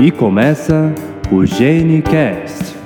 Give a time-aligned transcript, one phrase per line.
[0.00, 0.94] E começa
[1.32, 2.76] o GeneCast.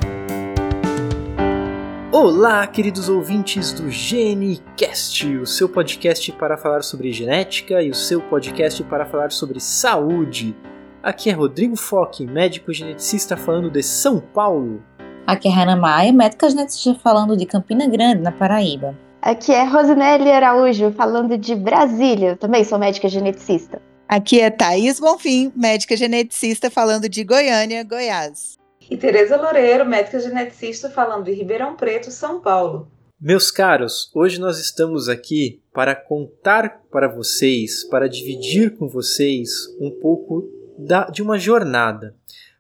[2.11, 8.23] Olá, queridos ouvintes do GeneCast, o seu podcast para falar sobre genética e o seu
[8.23, 10.57] podcast para falar sobre saúde.
[11.03, 14.83] Aqui é Rodrigo Foque, médico geneticista falando de São Paulo.
[15.27, 18.97] Aqui é Hannah Maia, médica geneticista falando de Campina Grande, na Paraíba.
[19.21, 22.31] Aqui é Rosinelli Araújo, falando de Brasília.
[22.31, 23.83] Eu também sou médica geneticista.
[24.15, 28.59] Aqui é Thaís Bonfim, médica geneticista, falando de Goiânia, Goiás.
[28.91, 32.93] E Tereza Loureiro, médica geneticista, falando de Ribeirão Preto, São Paulo.
[33.19, 39.91] Meus caros, hoje nós estamos aqui para contar para vocês, para dividir com vocês um
[39.91, 42.15] pouco da, de uma jornada.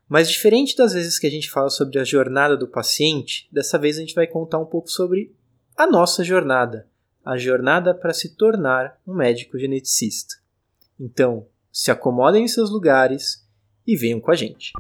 [0.09, 3.99] Mas diferente das vezes que a gente fala sobre a jornada do paciente, dessa vez
[3.99, 5.37] a gente vai contar um pouco sobre
[5.77, 6.89] a nossa jornada,
[7.23, 10.41] a jornada para se tornar um médico geneticista.
[11.05, 13.45] Então, se acomodem em seus lugares
[13.85, 14.71] e venham com a gente.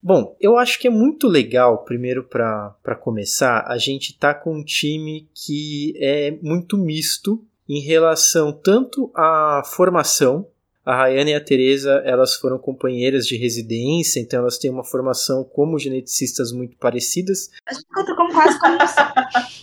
[0.00, 4.64] Bom, eu acho que é muito legal, primeiro para começar, a gente tá com um
[4.64, 10.46] time que é muito misto em relação tanto à formação.
[10.84, 15.42] A Rayane e a Teresa, elas foram companheiras de residência, então elas têm uma formação
[15.42, 17.48] como geneticistas muito parecidas.
[17.66, 19.14] A gente conta como quase como uma só.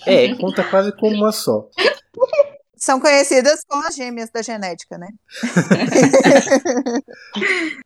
[0.07, 1.69] É, conta quase como uma só.
[2.75, 5.09] São conhecidas como as gêmeas da genética, né?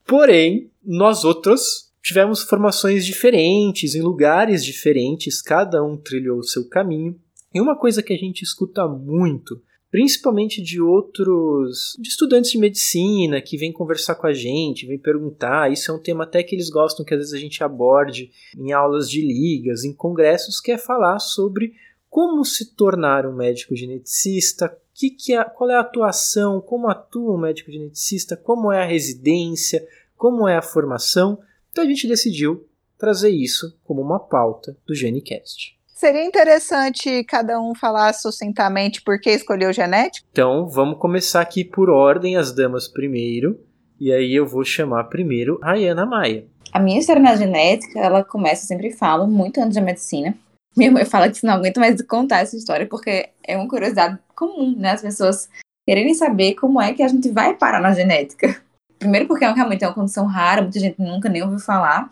[0.08, 7.20] Porém, nós outros tivemos formações diferentes, em lugares diferentes, cada um trilhou o seu caminho.
[7.54, 9.62] E uma coisa que a gente escuta muito,
[9.96, 15.72] principalmente de outros, de estudantes de medicina que vêm conversar com a gente, vêm perguntar,
[15.72, 18.74] isso é um tema até que eles gostam que às vezes a gente aborde em
[18.74, 21.76] aulas de ligas, em congressos, que é falar sobre
[22.10, 27.34] como se tornar um médico geneticista, que que é, qual é a atuação, como atua
[27.34, 31.40] um médico geneticista, como é a residência, como é a formação.
[31.72, 32.68] Então a gente decidiu
[32.98, 35.74] trazer isso como uma pauta do GeneCast.
[35.98, 40.28] Seria interessante cada um falar sucintamente por que escolheu genética?
[40.30, 43.58] Então vamos começar aqui por ordem, as damas primeiro,
[43.98, 46.46] e aí eu vou chamar primeiro a Ayana Maia.
[46.74, 50.38] A minha história na genética, ela começa, eu sempre falo, muito antes da medicina.
[50.76, 54.76] Minha mãe fala que não aguenta mais contar essa história porque é uma curiosidade comum,
[54.78, 54.92] né?
[54.92, 55.50] As pessoas
[55.88, 58.62] quererem saber como é que a gente vai parar na genética.
[59.00, 62.12] Primeiro porque é realmente é uma condição rara, muita gente nunca nem ouviu falar.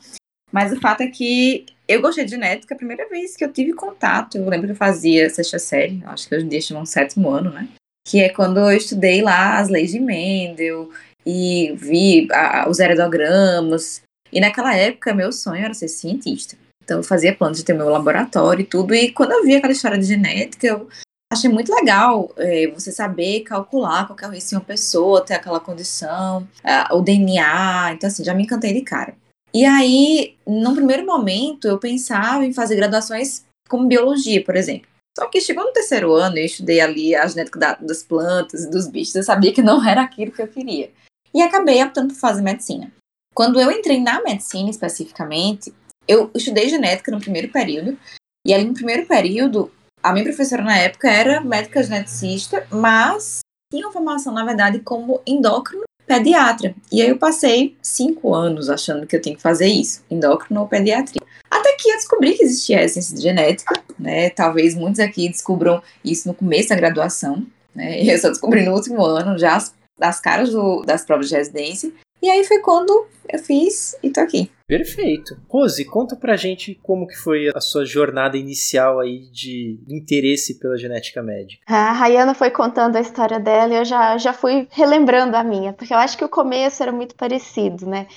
[0.54, 3.74] Mas o fato é que eu gostei de genética a primeira vez que eu tive
[3.74, 4.38] contato.
[4.38, 7.52] Eu lembro que eu fazia sexta série, acho que hoje em dia chamam sétimo ano,
[7.52, 7.68] né?
[8.08, 10.90] Que é quando eu estudei lá as leis de Mendel
[11.26, 14.02] e vi a, os aerodogramas.
[14.32, 16.58] E naquela época, meu sonho era ser cientista.
[16.84, 18.94] Então eu fazia planos de ter meu laboratório e tudo.
[18.94, 20.90] E quando eu vi aquela história de genética, eu
[21.32, 25.36] achei muito legal é, você saber calcular qual é o risco de uma pessoa, ter
[25.36, 27.94] aquela condição, é, o DNA.
[27.94, 29.16] Então, assim, já me encantei de cara.
[29.56, 34.88] E aí, num primeiro momento, eu pensava em fazer graduações como biologia, por exemplo.
[35.16, 38.70] Só que chegou no terceiro ano, eu estudei ali a genética da, das plantas e
[38.70, 40.92] dos bichos, eu sabia que não era aquilo que eu queria.
[41.32, 42.92] E acabei optando por fazer medicina.
[43.36, 45.74] Quando eu entrei na medicina especificamente,
[46.08, 47.98] eu estudei genética no primeiro período,
[48.46, 49.72] e ali no primeiro período,
[50.02, 53.40] a minha professora na época era médica geneticista, mas
[53.72, 56.76] tinha uma formação, na verdade, como endócrino pediatra.
[56.92, 60.68] E aí eu passei cinco anos achando que eu tinha que fazer isso, endócrino ou
[60.68, 61.22] pediatria.
[61.50, 64.30] Até que eu descobri que existia a de genética, né?
[64.30, 68.02] Talvez muitos aqui descubram isso no começo da graduação, né?
[68.04, 71.92] Eu só descobri no último ano, já as, das caras do, das provas de residência.
[72.22, 74.50] E aí foi quando eu fiz e tô aqui.
[74.68, 75.36] Perfeito.
[75.50, 80.78] Rose, conta pra gente como que foi a sua jornada inicial aí de interesse pela
[80.78, 81.64] genética médica.
[81.68, 85.74] A Rayana foi contando a história dela e eu já, já fui relembrando a minha,
[85.74, 88.08] porque eu acho que o começo era muito parecido, né?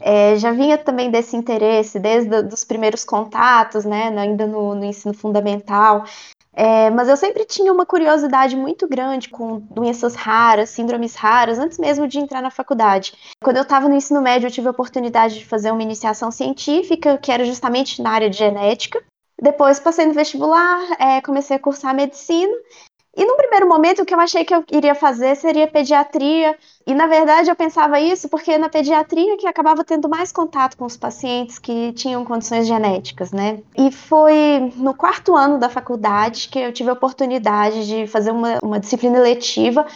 [0.00, 5.14] É, já vinha também desse interesse desde os primeiros contatos, né, ainda no, no ensino
[5.14, 6.04] fundamental.
[6.58, 11.76] É, mas eu sempre tinha uma curiosidade muito grande com doenças raras, síndromes raras, antes
[11.76, 13.12] mesmo de entrar na faculdade.
[13.44, 17.18] Quando eu estava no ensino médio, eu tive a oportunidade de fazer uma iniciação científica,
[17.18, 19.04] que era justamente na área de genética.
[19.38, 22.56] Depois passei no vestibular, é, comecei a cursar medicina
[23.16, 26.54] e no primeiro momento, o que eu achei que eu iria fazer seria pediatria.
[26.86, 30.84] E na verdade eu pensava isso porque na pediatria que acabava tendo mais contato com
[30.84, 33.60] os pacientes que tinham condições genéticas, né?
[33.76, 38.58] E foi no quarto ano da faculdade que eu tive a oportunidade de fazer uma,
[38.62, 39.86] uma disciplina letiva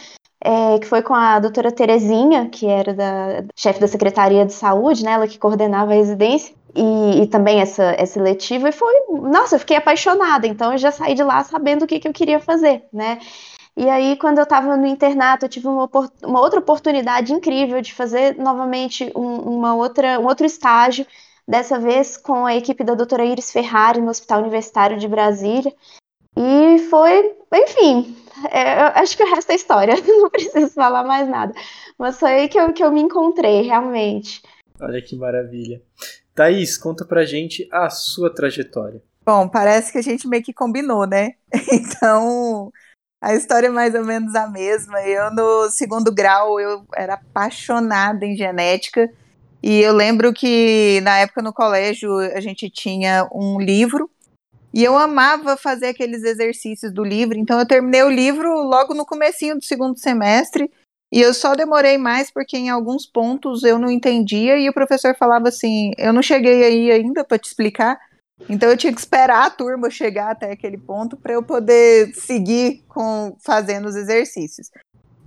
[0.43, 5.03] é, que foi com a doutora Terezinha, que era da chefe da Secretaria de Saúde,
[5.03, 9.55] né, ela que coordenava a residência, e, e, também essa, essa letiva, e foi, nossa,
[9.55, 12.39] eu fiquei apaixonada, então eu já saí de lá sabendo o que, que eu queria
[12.39, 13.19] fazer, né.
[13.75, 15.89] E aí, quando eu estava no internato, eu tive uma,
[16.23, 21.05] uma, outra oportunidade incrível de fazer novamente um, uma outra, um outro estágio,
[21.47, 25.73] dessa vez com a equipe da doutora Iris Ferrari no Hospital Universitário de Brasília.
[26.37, 28.15] E foi, enfim,
[28.49, 31.53] é, acho que o resto é história, não preciso falar mais nada.
[31.97, 34.41] Mas foi aí que eu, que eu me encontrei, realmente.
[34.79, 35.81] Olha que maravilha.
[36.41, 38.99] Thaís, conta pra gente a sua trajetória.
[39.23, 41.33] Bom, parece que a gente meio que combinou, né?
[41.71, 42.71] Então,
[43.21, 44.99] a história é mais ou menos a mesma.
[45.03, 49.07] Eu, no segundo grau, eu era apaixonada em genética.
[49.61, 54.09] E eu lembro que, na época, no colégio, a gente tinha um livro
[54.73, 59.05] e eu amava fazer aqueles exercícios do livro, então eu terminei o livro logo no
[59.05, 60.71] comecinho do segundo semestre,
[61.11, 65.15] e eu só demorei mais porque em alguns pontos eu não entendia e o professor
[65.15, 67.99] falava assim: "Eu não cheguei aí ainda para te explicar".
[68.49, 72.83] Então eu tinha que esperar a turma chegar até aquele ponto para eu poder seguir
[72.87, 74.71] com fazendo os exercícios.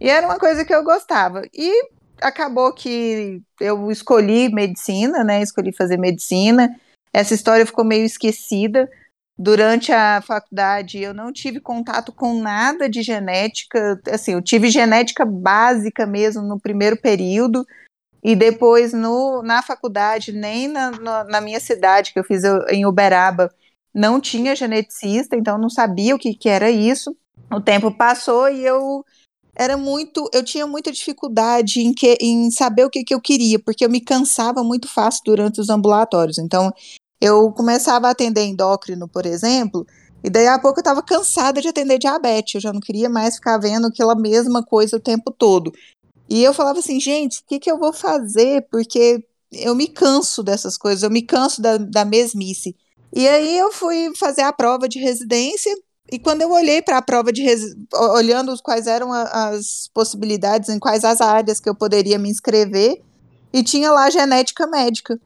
[0.00, 1.42] E era uma coisa que eu gostava.
[1.54, 1.88] E
[2.20, 5.42] acabou que eu escolhi medicina, né?
[5.42, 6.74] Escolhi fazer medicina.
[7.12, 8.90] Essa história ficou meio esquecida
[9.36, 14.00] Durante a faculdade, eu não tive contato com nada de genética.
[14.10, 17.66] Assim, eu tive genética básica mesmo no primeiro período,
[18.22, 22.86] e depois no, na faculdade, nem na, na, na minha cidade, que eu fiz em
[22.86, 23.52] Uberaba,
[23.92, 27.16] não tinha geneticista, então não sabia o que, que era isso.
[27.52, 29.04] O tempo passou e eu
[29.54, 33.58] era muito, eu tinha muita dificuldade em, que, em saber o que, que eu queria,
[33.58, 36.38] porque eu me cansava muito fácil durante os ambulatórios.
[36.38, 36.72] Então,
[37.24, 39.86] eu começava a atender endócrino, por exemplo,
[40.22, 43.36] e daí a pouco eu estava cansada de atender diabetes, eu já não queria mais
[43.36, 45.72] ficar vendo aquela mesma coisa o tempo todo.
[46.28, 48.66] E eu falava assim, gente, o que, que eu vou fazer?
[48.70, 52.76] Porque eu me canso dessas coisas, eu me canso da, da mesmice.
[53.10, 55.74] E aí eu fui fazer a prova de residência,
[56.12, 57.42] e quando eu olhei para a prova de
[58.14, 63.00] olhando quais eram as possibilidades, em quais as áreas que eu poderia me inscrever,
[63.50, 65.18] e tinha lá genética médica.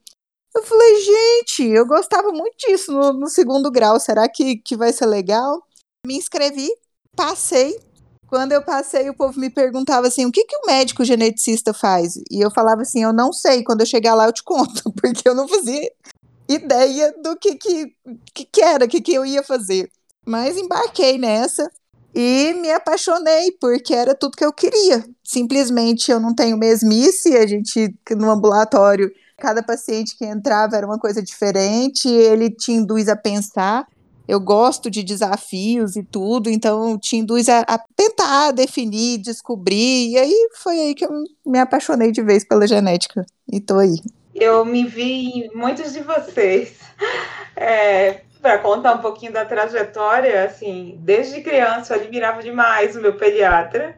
[0.59, 4.01] Eu falei, gente, eu gostava muito disso no, no segundo grau.
[4.01, 5.63] Será que, que vai ser legal?
[6.05, 6.69] Me inscrevi,
[7.15, 7.79] passei.
[8.27, 12.17] Quando eu passei, o povo me perguntava assim: o que, que o médico geneticista faz?
[12.29, 13.63] E eu falava assim: eu não sei.
[13.63, 15.93] Quando eu chegar lá, eu te conto, porque eu não fazia
[16.49, 17.95] ideia do que, que,
[18.35, 19.89] que, era, o que, que eu ia fazer.
[20.27, 21.71] Mas embarquei nessa
[22.13, 25.05] e me apaixonei, porque era tudo que eu queria.
[25.23, 29.09] Simplesmente eu não tenho mesmice, a gente no ambulatório
[29.39, 33.87] Cada paciente que entrava era uma coisa diferente, ele te induz a pensar.
[34.27, 40.11] Eu gosto de desafios e tudo, então te induz a, a tentar definir, descobrir.
[40.11, 41.11] E aí foi aí que eu
[41.47, 43.25] me apaixonei de vez pela genética.
[43.51, 43.97] E tô aí.
[44.35, 46.77] Eu me vi em muitos de vocês.
[47.61, 53.17] É, para contar um pouquinho da trajetória, assim, desde criança eu admirava demais o meu
[53.17, 53.97] pediatra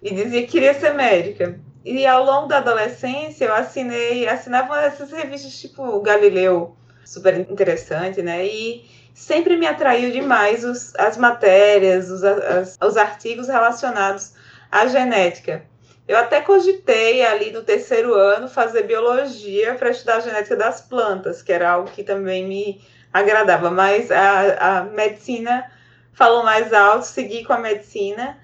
[0.00, 1.58] e dizia que queria ser médica.
[1.84, 8.46] E ao longo da adolescência eu assinei, assinava essas revistas tipo Galileu, super interessante, né?
[8.46, 14.32] E sempre me atraiu demais os, as matérias, os, as, os artigos relacionados
[14.70, 15.64] à genética.
[16.06, 21.42] Eu até cogitei ali no terceiro ano fazer biologia para estudar a genética das plantas,
[21.42, 22.80] que era algo que também me
[23.12, 25.70] agradava, mas a, a medicina
[26.12, 28.38] falou mais alto, segui com a medicina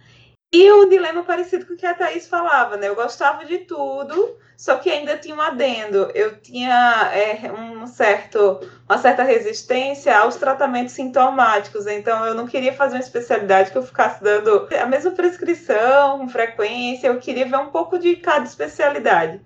[0.51, 2.89] e o dilema parecido com o que a Thaís falava, né?
[2.89, 6.11] Eu gostava de tudo, só que ainda tinha um adendo.
[6.15, 12.73] Eu tinha é, um certo, uma certa resistência aos tratamentos sintomáticos, então eu não queria
[12.73, 17.59] fazer uma especialidade que eu ficasse dando a mesma prescrição com frequência, eu queria ver
[17.59, 19.41] um pouco de cada especialidade.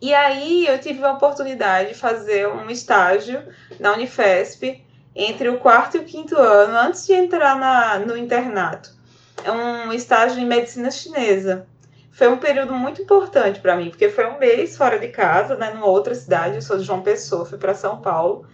[0.00, 3.42] E aí eu tive a oportunidade de fazer um estágio
[3.78, 4.82] na Unifesp
[5.14, 8.95] entre o quarto e o quinto ano, antes de entrar na, no internato
[9.44, 11.66] um estágio em medicina chinesa.
[12.10, 15.70] Foi um período muito importante para mim, porque foi um mês fora de casa, né,
[15.74, 16.54] numa outra cidade.
[16.54, 18.46] Eu sou de João Pessoa, fui para São Paulo.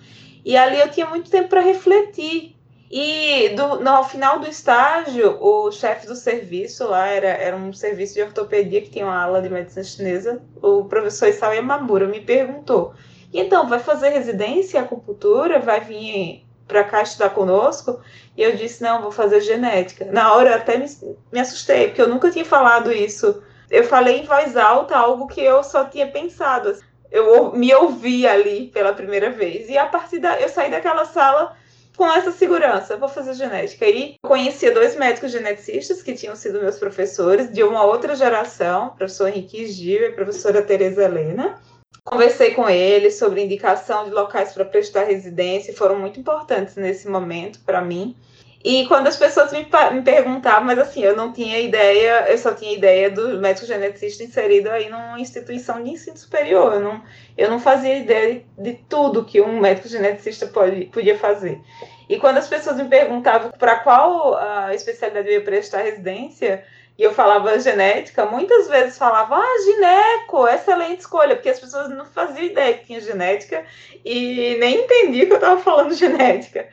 [0.45, 2.57] E ali eu tinha muito tempo para refletir.
[2.91, 7.73] E do, no, ao final do estágio, o chefe do serviço lá era, era um
[7.73, 10.43] serviço de ortopedia que tinha uma aula de medicina chinesa.
[10.61, 12.93] O professor Isao Yamamura me perguntou:
[13.33, 15.59] então, vai fazer residência em acupuntura?
[15.59, 18.01] Vai vir para cá estudar conosco?
[18.35, 20.07] E eu disse, não, vou fazer genética.
[20.07, 20.87] Na hora eu até me,
[21.31, 23.43] me assustei, porque eu nunca tinha falado isso.
[23.71, 26.75] Eu falei em voz alta algo que eu só tinha pensado.
[27.11, 29.69] Eu me ouvi ali pela primeira vez.
[29.69, 30.41] E a partir da.
[30.41, 31.55] Eu saí daquela sala
[31.95, 33.87] com essa segurança, vou fazer genética.
[33.87, 39.29] E conhecia dois médicos geneticistas que tinham sido meus professores de uma outra geração, professor
[39.29, 41.61] Henrique Gil e a professora Tereza Helena.
[42.05, 47.61] Conversei com eles sobre indicação de locais para prestar residência, foram muito importantes nesse momento
[47.61, 48.17] para mim.
[48.65, 52.55] E quando as pessoas me, me, perguntavam, mas assim, eu não tinha ideia, eu só
[52.55, 56.75] tinha ideia do médico geneticista inserido aí numa instituição de ensino superior.
[56.75, 57.03] Eu não,
[57.37, 61.61] eu não fazia ideia de, de tudo que um médico geneticista pode, podia fazer.
[62.09, 66.65] E quando as pessoas me perguntavam para qual a especialidade eu ia prestar residência,
[66.99, 72.05] e eu falava genética, muitas vezes falava, ah, gineco, excelente escolha, porque as pessoas não
[72.05, 73.65] faziam ideia que tinha genética
[74.05, 76.69] e nem entendiam que eu estava falando genética.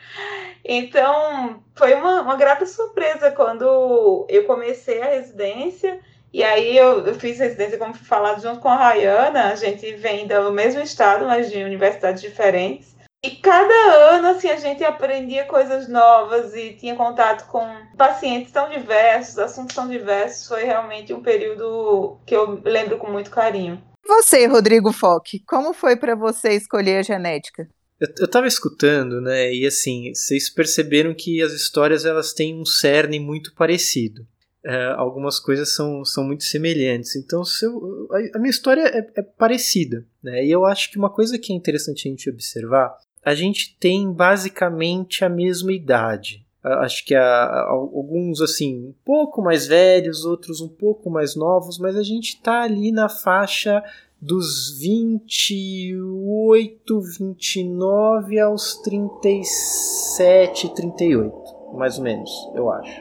[0.64, 6.00] Então, foi uma, uma grata surpresa quando eu comecei a residência,
[6.32, 10.28] e aí eu, eu fiz residência, como falado, junto com a Rayana, a gente vem
[10.28, 12.99] do mesmo estado, mas de universidades diferentes.
[13.22, 18.70] E cada ano, assim, a gente aprendia coisas novas e tinha contato com pacientes tão
[18.70, 20.48] diversos, assuntos tão diversos.
[20.48, 23.84] Foi realmente um período que eu lembro com muito carinho.
[24.08, 27.68] Você, Rodrigo Foque, como foi para você escolher a genética?
[28.00, 32.66] Eu, eu tava escutando, né, e assim, vocês perceberam que as histórias elas têm um
[32.66, 34.26] cerne muito parecido.
[34.66, 37.16] É, algumas coisas são, são muito semelhantes.
[37.16, 40.06] Então, eu, a, a, minha história é, é, parecida.
[40.24, 40.46] Né?
[40.46, 42.94] E eu acho que uma coisa que é interessante a gente observar
[43.30, 46.44] a gente tem basicamente a mesma idade.
[46.64, 51.96] Acho que há alguns assim um pouco mais velhos, outros um pouco mais novos, mas
[51.96, 53.84] a gente está ali na faixa
[54.20, 61.36] dos 28, 29 aos 37, 38,
[61.76, 63.00] mais ou menos, eu acho.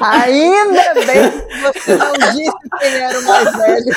[0.00, 3.96] Ainda bem que você não disse quem era o mais velho.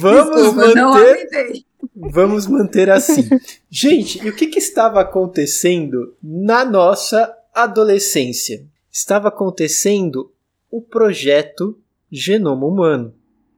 [0.00, 1.64] Vamos Desculpa, manter.
[1.94, 3.28] Vamos manter assim.
[3.70, 8.66] Gente, e o que, que estava acontecendo na nossa adolescência?
[8.90, 10.32] Estava acontecendo
[10.70, 11.78] o projeto
[12.10, 13.14] Genoma Humano.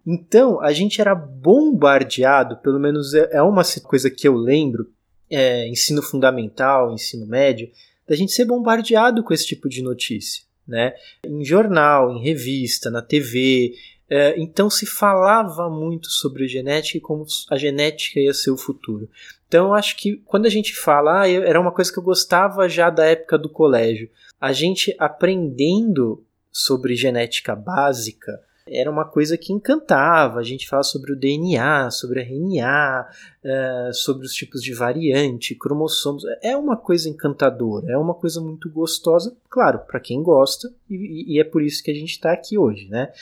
[0.07, 4.87] Então, a gente era bombardeado, pelo menos é, é uma coisa que eu lembro,
[5.31, 7.71] é, ensino fundamental, ensino médio,
[8.07, 10.45] da gente ser bombardeado com esse tipo de notícia.
[10.67, 10.95] Né?
[11.25, 13.75] Em jornal, em revista, na TV,
[14.09, 19.09] é, então se falava muito sobre genética e como a genética ia ser o futuro.
[19.49, 22.69] Então acho que quando a gente fala, ah, eu, era uma coisa que eu gostava
[22.69, 24.09] já da época do colégio.
[24.41, 30.41] A gente aprendendo sobre genética básica era uma coisa que encantava.
[30.41, 33.09] A gente fala sobre o DNA, sobre a RNA,
[33.45, 36.25] é, sobre os tipos de variante, cromossomos.
[36.43, 41.41] É uma coisa encantadora, é uma coisa muito gostosa, claro, para quem gosta, e, e,
[41.41, 43.13] é por isso que a gente está aqui hoje, né?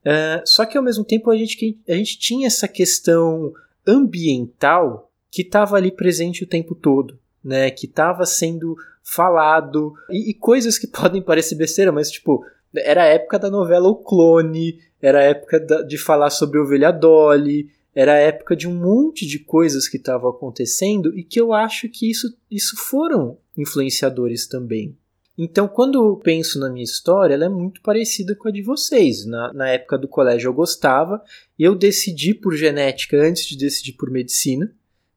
[0.00, 3.52] Uh, só que ao mesmo tempo a gente, a gente tinha essa questão
[3.86, 7.70] ambiental que estava ali presente o tempo todo, né?
[7.70, 12.44] Que estava sendo falado e, e, coisas que podem parecer besteira, mas tipo
[12.76, 16.90] era a época da novela O Clone, era a época da, de falar sobre Ovelha
[16.90, 21.52] Dolly, era a época de um monte de coisas que estavam acontecendo e que eu
[21.52, 24.96] acho que isso, isso foram influenciadores também,
[25.42, 29.24] então, quando eu penso na minha história, ela é muito parecida com a de vocês.
[29.24, 31.24] Na, na época do colégio eu gostava,
[31.58, 34.70] eu decidi por genética antes de decidir por medicina.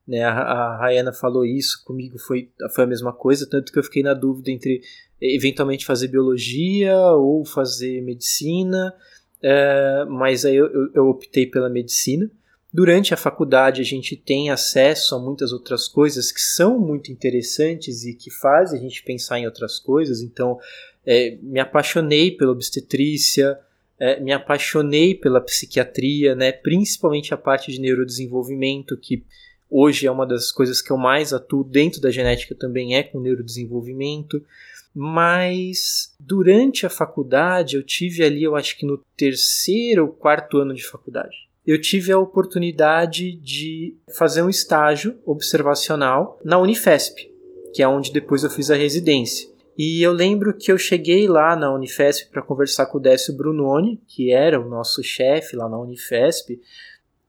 [0.08, 0.24] Né?
[0.24, 4.02] A, a Rayana falou isso, comigo foi, foi a mesma coisa, tanto que eu fiquei
[4.02, 4.82] na dúvida entre
[5.24, 8.94] eventualmente fazer biologia ou fazer medicina,
[9.42, 12.30] é, mas aí eu, eu, eu optei pela medicina.
[12.74, 18.04] Durante a faculdade, a gente tem acesso a muitas outras coisas que são muito interessantes
[18.04, 20.22] e que fazem a gente pensar em outras coisas.
[20.22, 20.60] Então,
[21.06, 23.60] é, me apaixonei pela obstetrícia,
[24.00, 26.52] é, me apaixonei pela psiquiatria, né?
[26.52, 29.24] principalmente a parte de neurodesenvolvimento, que
[29.70, 33.20] hoje é uma das coisas que eu mais atuo dentro da genética também é com
[33.20, 34.44] neurodesenvolvimento.
[34.94, 40.74] Mas durante a faculdade, eu tive ali, eu acho que no terceiro ou quarto ano
[40.74, 47.32] de faculdade eu tive a oportunidade de fazer um estágio observacional na Unifesp,
[47.74, 49.50] que é onde depois eu fiz a residência.
[49.78, 54.00] E eu lembro que eu cheguei lá na Unifesp para conversar com o Décio Brunoni,
[54.08, 56.60] que era o nosso chefe lá na Unifesp,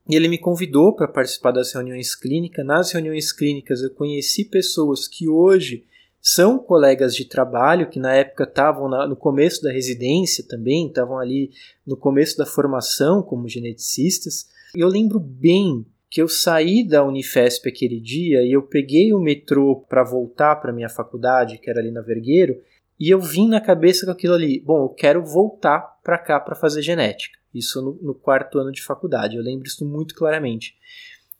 [0.06, 2.66] e ele me convidou para participar das reuniões clínicas.
[2.66, 5.85] Nas reuniões clínicas eu conheci pessoas que hoje
[6.26, 11.50] são colegas de trabalho que na época estavam no começo da residência também, estavam ali
[11.87, 14.49] no começo da formação como geneticistas.
[14.75, 19.21] E eu lembro bem que eu saí da Unifesp aquele dia e eu peguei o
[19.21, 22.59] metrô para voltar para minha faculdade, que era ali na Vergueiro,
[22.99, 24.61] e eu vim na cabeça com aquilo ali.
[24.61, 27.38] Bom, eu quero voltar para cá para fazer genética.
[27.54, 29.37] Isso no, no quarto ano de faculdade.
[29.37, 30.75] Eu lembro isso muito claramente.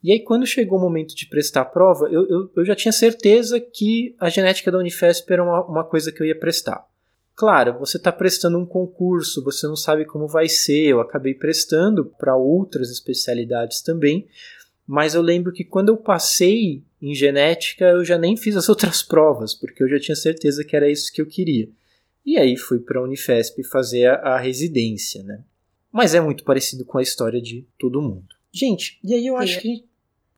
[0.05, 2.93] E aí, quando chegou o momento de prestar a prova, eu, eu, eu já tinha
[2.93, 6.87] certeza que a genética da Unifesp era uma, uma coisa que eu ia prestar.
[7.35, 10.89] Claro, você está prestando um concurso, você não sabe como vai ser.
[10.89, 14.29] Eu acabei prestando para outras especialidades também,
[14.87, 19.03] mas eu lembro que quando eu passei em genética, eu já nem fiz as outras
[19.03, 21.67] provas, porque eu já tinha certeza que era isso que eu queria.
[22.27, 25.43] E aí fui para a Unifesp fazer a, a residência, né?
[25.91, 28.35] Mas é muito parecido com a história de todo mundo.
[28.53, 29.85] Gente, e aí eu acho que.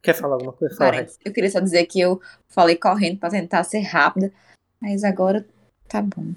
[0.07, 0.77] Quer falar alguma coisa?
[0.77, 1.19] Fala, Parece.
[1.25, 4.33] Eu queria só dizer que eu falei correndo pra tentar ser rápida,
[4.81, 5.45] mas agora
[5.89, 6.33] tá bom.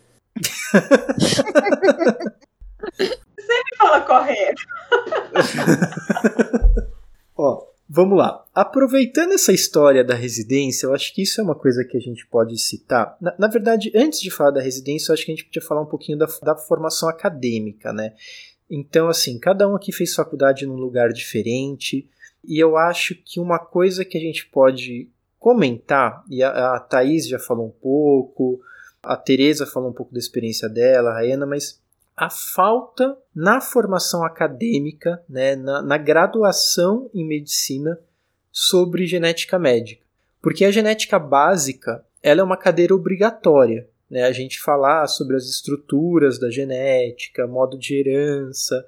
[2.97, 4.57] Sempre fala correndo.
[7.37, 8.43] Ó, vamos lá.
[8.55, 12.25] Aproveitando essa história da residência, eu acho que isso é uma coisa que a gente
[12.25, 13.15] pode citar.
[13.21, 15.83] Na, na verdade, antes de falar da residência, eu acho que a gente podia falar
[15.83, 18.15] um pouquinho da, da formação acadêmica, né?
[18.67, 22.09] Então, assim, cada um aqui fez faculdade num lugar diferente,
[22.43, 27.27] e eu acho que uma coisa que a gente pode comentar, e a, a Thaís
[27.27, 28.59] já falou um pouco,
[29.01, 31.79] a Tereza falou um pouco da experiência dela, a Raena, mas
[32.15, 37.97] a falta na formação acadêmica, né, na, na graduação em medicina
[38.51, 40.03] sobre genética médica.
[40.41, 43.87] Porque a genética básica ela é uma cadeira obrigatória.
[44.09, 44.23] Né?
[44.23, 48.85] A gente falar sobre as estruturas da genética, modo de herança,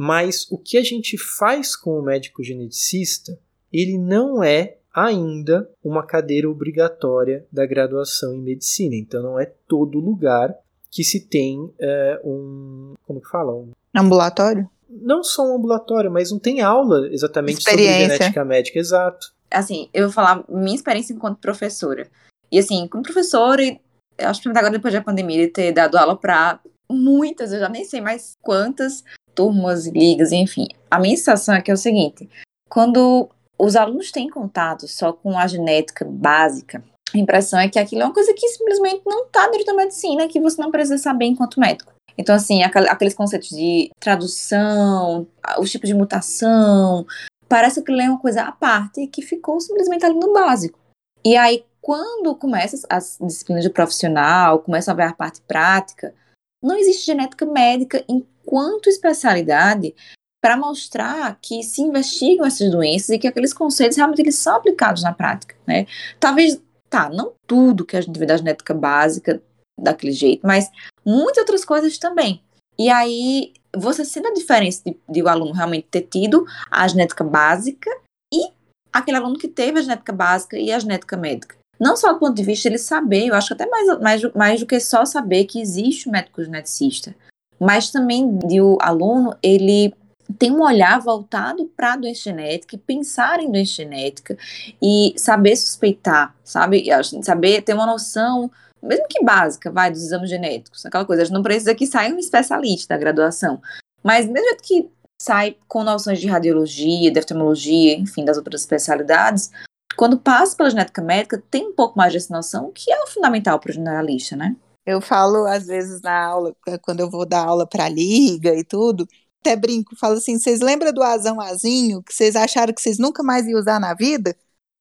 [0.00, 3.38] mas o que a gente faz com o médico geneticista,
[3.70, 8.96] ele não é ainda uma cadeira obrigatória da graduação em medicina.
[8.96, 10.54] Então não é todo lugar
[10.90, 12.94] que se tem é, um.
[13.06, 13.54] Como que fala?
[13.54, 14.70] Um, Ambulatório?
[14.88, 18.16] não só um ambulatório, mas não tem aula exatamente sobre Experiência.
[18.16, 19.34] genética médica, exato.
[19.50, 22.08] Assim, eu vou falar minha experiência enquanto professora.
[22.50, 23.78] E assim, como professora, e
[24.16, 26.58] eu acho que agora depois da pandemia, de ter dado aula para
[26.90, 29.04] muitas, eu já nem sei mais quantas
[29.34, 30.66] turmas, ligas, enfim.
[30.90, 32.28] A minha sensação é que é o seguinte:
[32.68, 36.82] quando os alunos têm contato só com a genética básica,
[37.12, 40.28] a impressão é que aquilo é uma coisa que simplesmente não está dentro da medicina,
[40.28, 41.92] que você não precisa saber enquanto médico.
[42.16, 45.26] Então, assim, aquel- aqueles conceitos de tradução,
[45.58, 47.06] os tipos de mutação,
[47.48, 50.78] parece que ele é uma coisa à parte que ficou simplesmente ali no básico.
[51.24, 56.14] E aí, quando começa as disciplinas de profissional, começa a ver a parte prática,
[56.62, 58.04] não existe genética médica
[58.50, 59.94] enquanto especialidade
[60.42, 65.02] para mostrar que se investigam essas doenças e que aqueles conceitos realmente eles são aplicados
[65.02, 65.86] na prática, né?
[66.18, 69.40] Talvez, tá, não tudo que a gente vê da genética básica
[69.78, 70.70] daquele jeito, mas
[71.04, 72.42] muitas outras coisas também.
[72.78, 77.22] E aí, você sente a diferença de, de o aluno realmente ter tido a genética
[77.22, 77.90] básica
[78.32, 78.50] e
[78.92, 81.56] aquele aluno que teve a genética básica e a genética médica.
[81.78, 84.34] Não só do ponto de vista de ele saber, eu acho que até mais, mais,
[84.34, 87.14] mais do que só saber que existe o médico geneticista,
[87.60, 89.94] mas também de o aluno, ele
[90.38, 94.38] tem um olhar voltado para a doença genética, pensar em doença genética
[94.80, 96.90] e saber suspeitar, sabe?
[96.90, 98.50] A gente Saber ter uma noção,
[98.82, 101.22] mesmo que básica, vai, dos exames genéticos, aquela coisa.
[101.22, 103.60] A gente não precisa que saia um especialista da graduação,
[104.02, 104.88] mas mesmo que
[105.20, 109.50] sai com noções de radiologia, de oftalmologia, enfim, das outras especialidades,
[109.96, 113.58] quando passa pela genética médica, tem um pouco mais dessa noção, que é o fundamental
[113.58, 114.56] para o generalista, né?
[114.86, 119.06] Eu falo, às vezes, na aula, quando eu vou dar aula para liga e tudo,
[119.40, 123.22] até brinco, falo assim: vocês lembram do azão azinho que vocês acharam que vocês nunca
[123.22, 124.36] mais iam usar na vida?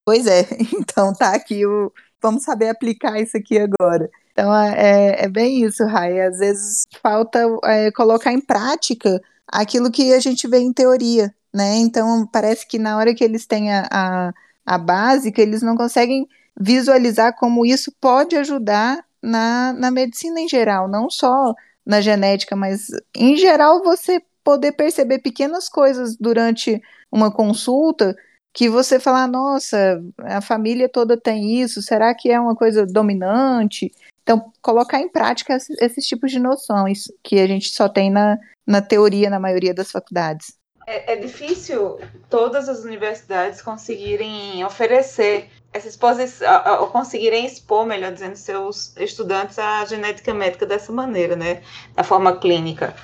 [0.05, 0.41] Pois é,
[0.79, 1.91] então tá aqui o.
[2.21, 4.09] Vamos saber aplicar isso aqui agora.
[4.31, 6.19] Então é, é bem isso, Rai.
[6.21, 11.75] Às vezes falta é, colocar em prática aquilo que a gente vê em teoria, né?
[11.77, 14.33] Então parece que na hora que eles têm a, a,
[14.65, 16.27] a básica, eles não conseguem
[16.59, 21.53] visualizar como isso pode ajudar na, na medicina em geral, não só
[21.85, 28.15] na genética, mas em geral você poder perceber pequenas coisas durante uma consulta
[28.53, 33.91] que você fala, nossa, a família toda tem isso, será que é uma coisa dominante?
[34.23, 38.37] Então, colocar em prática esses, esses tipos de noções que a gente só tem na,
[38.65, 40.53] na teoria na maioria das faculdades.
[40.85, 46.47] É, é difícil todas as universidades conseguirem oferecer essa exposição,
[46.81, 51.61] ou conseguirem expor, melhor dizendo, seus estudantes à genética médica dessa maneira, né?
[51.95, 52.95] Da forma clínica.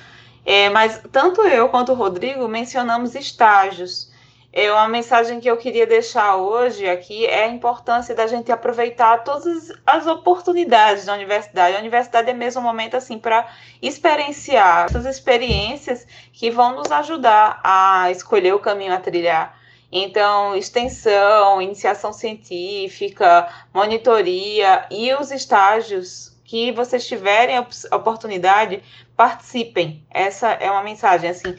[0.44, 4.14] É, mas tanto eu quanto o Rodrigo mencionamos estágios.
[4.52, 9.22] É uma mensagem que eu queria deixar hoje aqui é a importância da gente aproveitar
[9.22, 11.76] todas as oportunidades da universidade.
[11.76, 13.46] A universidade é mesmo um momento assim para
[13.82, 19.54] experienciar essas experiências que vão nos ajudar a escolher o caminho a trilhar.
[19.98, 28.82] Então, extensão, iniciação científica, monitoria e os estágios que vocês tiverem a oportunidade,
[29.16, 30.04] participem.
[30.10, 31.56] Essa é uma mensagem, assim,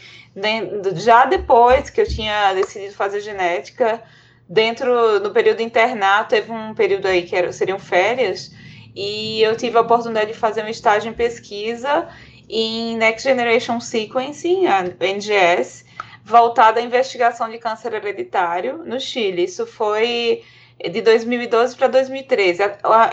[0.98, 4.04] já depois que eu tinha decidido fazer genética,
[4.48, 8.54] dentro, no período internato, teve um período aí que era, seriam férias,
[8.96, 12.08] e eu tive a oportunidade de fazer um estágio em pesquisa
[12.48, 15.87] em Next Generation Sequencing, a NGS,
[16.28, 19.46] voltada à investigação de câncer hereditário no Chile.
[19.46, 20.44] Isso foi
[20.78, 22.62] de 2012 para 2013.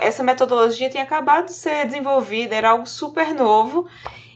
[0.01, 3.87] Essa metodologia tinha acabado de ser desenvolvida, era algo super novo,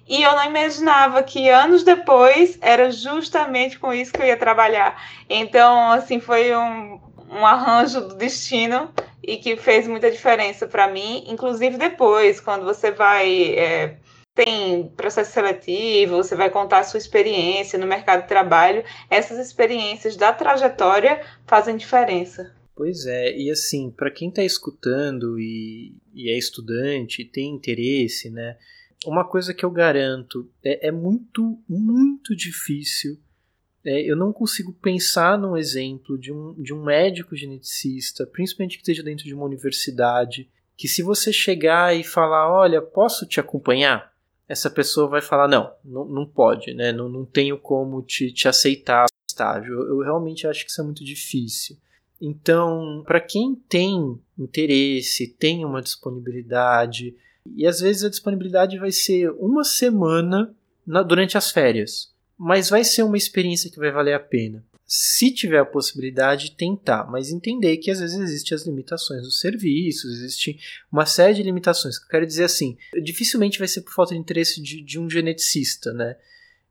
[0.07, 5.03] e eu não imaginava que anos depois era justamente com isso que eu ia trabalhar.
[5.29, 8.89] Então, assim, foi um, um arranjo do destino
[9.21, 13.55] e que fez muita diferença para mim, inclusive depois, quando você vai.
[13.57, 13.97] É,
[14.39, 20.15] tem processo seletivo, você vai contar a sua experiência no mercado de trabalho, essas experiências
[20.15, 22.55] da trajetória fazem diferença.
[22.73, 28.55] Pois é, e assim, para quem está escutando e, e, é estudante, tem interesse, né?
[29.05, 33.19] Uma coisa que eu garanto é, é muito, muito difícil.
[33.83, 38.83] É, eu não consigo pensar num exemplo de um, de um médico geneticista, principalmente que
[38.83, 44.08] esteja dentro de uma universidade, que se você chegar e falar, olha, posso te acompanhar?
[44.49, 46.91] Essa pessoa vai falar, não, não, não pode, né?
[46.91, 49.73] Não, não tenho como te, te aceitar estágio.
[49.73, 51.77] Eu, eu realmente acho que isso é muito difícil.
[52.21, 57.15] Então, para quem tem interesse, tem uma disponibilidade,
[57.55, 60.53] e às vezes a disponibilidade vai ser uma semana
[60.85, 64.65] na, durante as férias, mas vai ser uma experiência que vai valer a pena.
[64.91, 70.17] Se tiver a possibilidade, tentar, mas entender que às vezes existem as limitações dos serviços,
[70.17, 70.59] existe
[70.91, 71.97] uma série de limitações.
[71.97, 75.93] Eu quero dizer assim, dificilmente vai ser por falta de interesse de, de um geneticista,
[75.93, 76.15] né?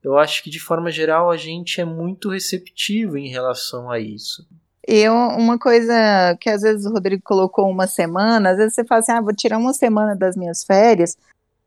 [0.02, 4.44] Eu acho que de forma geral a gente é muito receptivo em relação a isso.
[4.86, 8.98] E uma coisa que às vezes o Rodrigo colocou uma semana, às vezes você fala
[8.98, 11.16] assim, ah, vou tirar uma semana das minhas férias.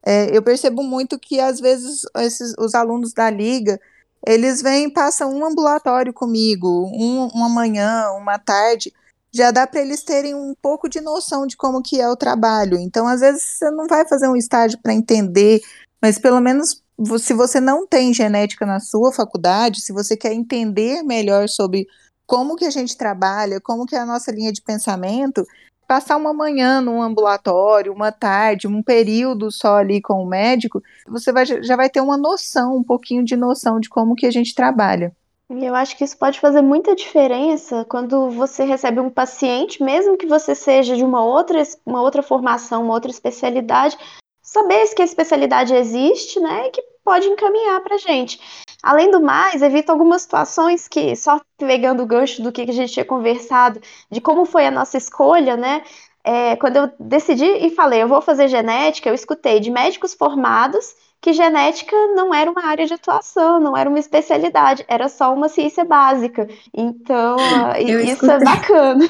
[0.06, 3.80] É, eu percebo muito que às vezes esses, os alunos da liga,
[4.26, 8.94] eles vêm passam um ambulatório comigo, um, uma manhã, uma tarde,
[9.34, 12.78] já dá para eles terem um pouco de noção de como que é o trabalho.
[12.78, 15.62] Então, às vezes, você não vai fazer um estágio para entender,
[16.02, 16.82] mas pelo menos
[17.20, 21.88] se você não tem genética na sua faculdade, se você quer entender melhor sobre
[22.28, 25.46] como que a gente trabalha, como que é a nossa linha de pensamento,
[25.92, 31.34] passar uma manhã num ambulatório, uma tarde, um período só ali com o médico, você
[31.34, 34.56] vai, já vai ter uma noção, um pouquinho de noção de como que a gente
[34.56, 35.14] trabalha.
[35.50, 40.26] Eu acho que isso pode fazer muita diferença quando você recebe um paciente, mesmo que
[40.26, 43.98] você seja de uma outra, uma outra formação, uma outra especialidade,
[44.42, 48.40] saber que a especialidade existe, né, e que pode encaminhar para gente.
[48.84, 52.94] Além do mais, evita algumas situações que, só pegando o gancho do que a gente
[52.94, 55.84] tinha conversado, de como foi a nossa escolha, né?
[56.24, 60.96] É, quando eu decidi e falei, eu vou fazer genética, eu escutei de médicos formados
[61.22, 65.48] que genética não era uma área de atuação, não era uma especialidade, era só uma
[65.48, 66.48] ciência básica.
[66.74, 67.38] Então,
[67.80, 68.36] isso é escutei.
[68.36, 69.10] é bacana.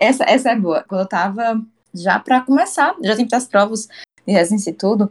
[0.00, 0.84] Essa, essa é boa.
[0.88, 1.62] Quando eu tava
[1.94, 3.86] já para começar, já tem as provas
[4.26, 5.08] de residência e tudo,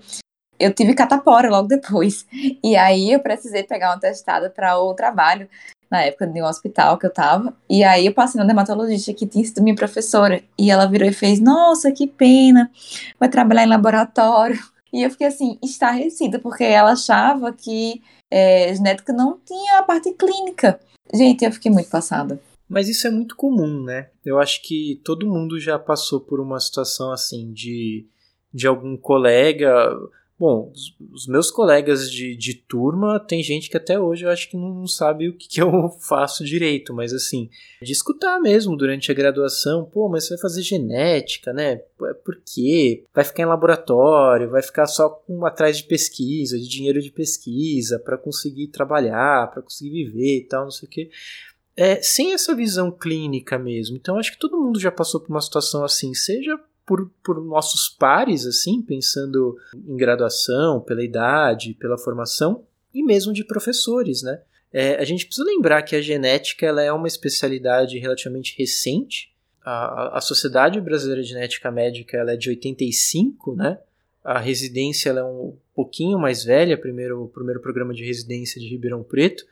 [0.59, 2.25] eu tive catapora logo depois.
[2.63, 5.47] E aí eu precisei pegar uma testada para o trabalho,
[5.89, 7.53] na época de um hospital que eu tava.
[7.69, 10.41] E aí eu passei na dermatologista que tinha sido minha professora.
[10.57, 12.71] E ela virou e fez: Nossa, que pena,
[13.19, 14.59] vai trabalhar em laboratório.
[14.91, 20.11] E eu fiquei assim, estarrecida, porque ela achava que é, genética não tinha a parte
[20.13, 20.79] clínica.
[21.13, 22.39] Gente, eu fiquei muito passada.
[22.67, 24.09] Mas isso é muito comum, né?
[24.23, 28.07] Eu acho que todo mundo já passou por uma situação assim de,
[28.53, 29.69] de algum colega
[30.37, 34.49] Bom, os, os meus colegas de, de turma, tem gente que até hoje eu acho
[34.49, 37.49] que não sabe o que, que eu faço direito, mas assim,
[37.81, 41.81] de escutar mesmo durante a graduação, pô, mas você vai fazer genética, né?
[42.03, 43.05] É, por quê?
[43.13, 47.97] Vai ficar em laboratório, vai ficar só com, atrás de pesquisa, de dinheiro de pesquisa,
[47.97, 51.09] para conseguir trabalhar, para conseguir viver e tal, não sei o quê.
[51.77, 53.95] É, sem essa visão clínica mesmo.
[53.95, 57.89] Então, acho que todo mundo já passou por uma situação assim, seja por, por nossos
[57.89, 64.39] pares, assim, pensando em graduação, pela idade, pela formação, e mesmo de professores, né?
[64.71, 69.33] É, a gente precisa lembrar que a genética ela é uma especialidade relativamente recente.
[69.63, 73.79] A, a Sociedade Brasileira de Genética Médica ela é de 85, né?
[74.23, 78.67] A residência ela é um pouquinho mais velha, primeiro, o primeiro programa de residência de
[78.67, 79.45] Ribeirão Preto,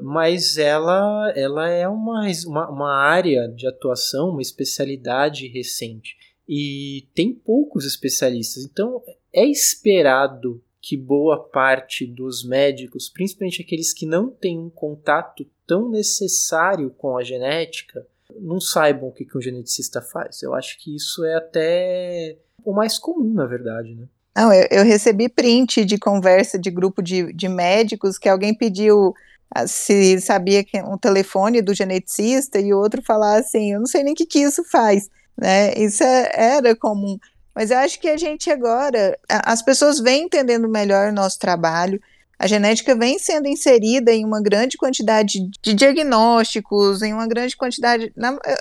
[0.00, 6.16] mas ela, ela é uma, uma, uma área de atuação, uma especialidade recente
[6.52, 8.64] e tem poucos especialistas.
[8.64, 9.00] Então
[9.32, 15.88] é esperado que boa parte dos médicos, principalmente aqueles que não têm um contato tão
[15.88, 18.04] necessário com a genética,
[18.40, 20.42] não saibam o que, um geneticista faz.
[20.42, 24.08] Eu acho que isso é até o mais comum, na verdade, né?
[24.34, 29.14] Não, eu, eu recebi print de conversa de grupo de, de médicos que alguém pediu
[29.54, 33.86] ah, se sabia que um telefone do geneticista e o outro falar assim, eu não
[33.86, 35.08] sei nem o que, que isso faz
[35.40, 35.72] né?
[35.74, 37.18] Isso é, era comum.
[37.54, 42.00] Mas eu acho que a gente agora, as pessoas vêm entendendo melhor o nosso trabalho,
[42.38, 48.12] a genética vem sendo inserida em uma grande quantidade de diagnósticos, em uma grande quantidade.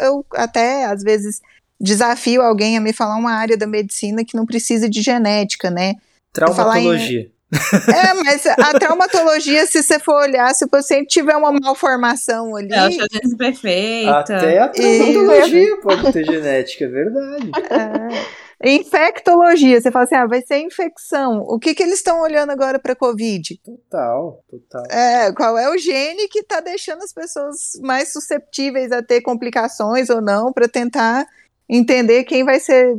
[0.02, 1.39] Eu até, às vezes,
[1.80, 5.94] desafio alguém a me falar uma área da medicina que não precisa de genética, né?
[6.34, 7.32] Traumatologia.
[7.90, 12.72] É, mas a traumatologia, se você for olhar, se o paciente tiver uma malformação ali.
[12.72, 14.20] É, a perfeita.
[14.20, 17.52] Até a traumatologia pode ter genética, é verdade.
[17.72, 18.50] É.
[18.62, 21.40] Infectologia, você fala assim, ah, vai ser infecção.
[21.48, 23.58] O que, que eles estão olhando agora para Covid?
[23.64, 24.84] Total, total.
[24.92, 30.10] É, qual é o gene que está deixando as pessoas mais susceptíveis a ter complicações
[30.10, 31.26] ou não, para tentar
[31.70, 32.98] entender quem vai ser,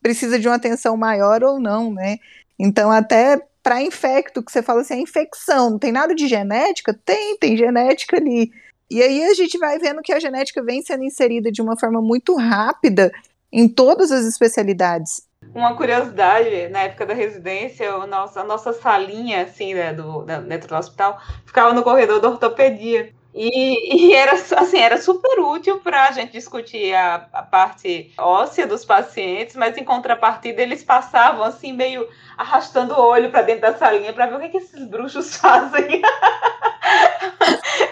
[0.00, 2.18] precisa de uma atenção maior ou não, né?
[2.56, 6.98] Então, até para infecto, que você fala assim, a infecção, não tem nada de genética?
[7.04, 8.50] Tem, tem genética ali.
[8.90, 12.00] E aí a gente vai vendo que a genética vem sendo inserida de uma forma
[12.00, 13.12] muito rápida
[13.52, 15.28] em todas as especialidades.
[15.54, 20.68] Uma curiosidade, na época da residência, o nosso, a nossa salinha, assim, né, do, dentro
[20.68, 23.12] do hospital, ficava no corredor da ortopedia.
[23.34, 28.66] E, e, era assim, era super útil para a gente discutir a, a, parte óssea
[28.66, 33.76] dos pacientes, mas em contrapartida eles passavam assim meio arrastando o olho para dentro da
[33.76, 36.02] salinha para ver o que, que esses bruxos fazem.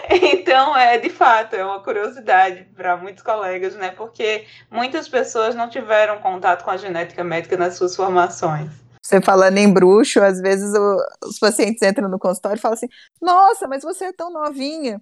[0.09, 3.91] então, é de fato, é uma curiosidade para muitos colegas, né?
[3.91, 8.69] Porque muitas pessoas não tiveram contato com a genética médica nas suas formações.
[9.01, 12.87] Você falando em bruxo, às vezes o, os pacientes entram no consultório e falam assim:
[13.19, 15.01] Nossa, mas você é tão novinha.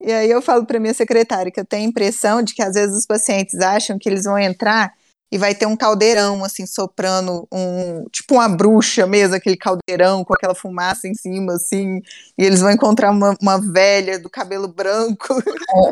[0.00, 2.74] E aí eu falo para minha secretária que eu tenho a impressão de que às
[2.74, 4.92] vezes os pacientes acham que eles vão entrar
[5.32, 10.32] e vai ter um caldeirão assim soprando um tipo uma bruxa mesmo aquele caldeirão com
[10.32, 12.00] aquela fumaça em cima assim
[12.38, 15.34] e eles vão encontrar uma, uma velha do cabelo branco.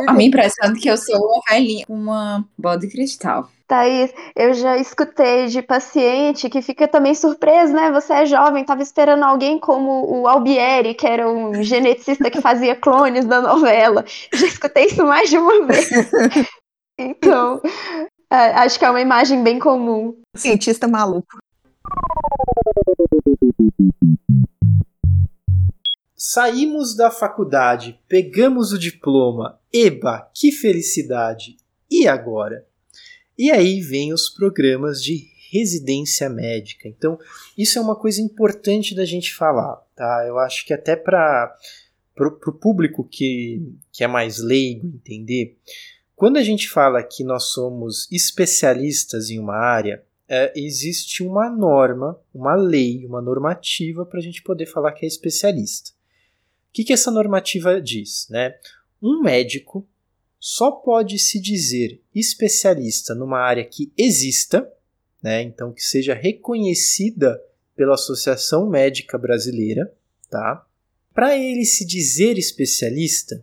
[0.06, 4.52] A minha impressão é que eu sou uma velhinha uma bola de cristal Thaís, eu
[4.52, 7.90] já escutei de paciente que fica também surpreso, né?
[7.92, 12.76] Você é jovem, estava esperando alguém como o Albieri, que era um geneticista que fazia
[12.76, 14.04] clones da novela.
[14.32, 15.88] Já escutei isso mais de uma vez.
[16.96, 17.60] Então,
[18.30, 20.16] é, acho que é uma imagem bem comum.
[20.36, 21.38] Cientista maluco.
[26.14, 29.58] Saímos da faculdade, pegamos o diploma.
[29.72, 31.56] Eba, que felicidade!
[31.90, 32.64] E agora?
[33.36, 36.88] E aí vem os programas de residência médica.
[36.88, 37.18] Então,
[37.56, 40.24] isso é uma coisa importante da gente falar, tá?
[40.26, 41.56] Eu acho que até para
[42.18, 45.56] o público que, que é mais leigo entender,
[46.16, 52.18] quando a gente fala que nós somos especialistas em uma área, é, existe uma norma,
[52.32, 55.90] uma lei, uma normativa para a gente poder falar que é especialista.
[55.90, 58.26] O que, que essa normativa diz?
[58.28, 58.54] Né?
[59.02, 59.86] Um médico
[60.46, 64.70] só pode se dizer especialista numa área que exista,
[65.22, 65.40] né?
[65.40, 67.42] então que seja reconhecida
[67.74, 69.90] pela Associação Médica Brasileira,
[70.28, 70.66] tá?
[71.14, 73.42] Para ele se dizer especialista,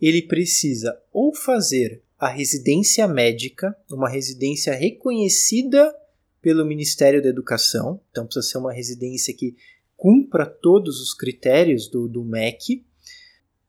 [0.00, 5.92] ele precisa ou fazer a residência médica, uma residência reconhecida
[6.40, 9.56] pelo Ministério da Educação, então precisa ser uma residência que
[9.96, 12.86] cumpra todos os critérios do, do MEC,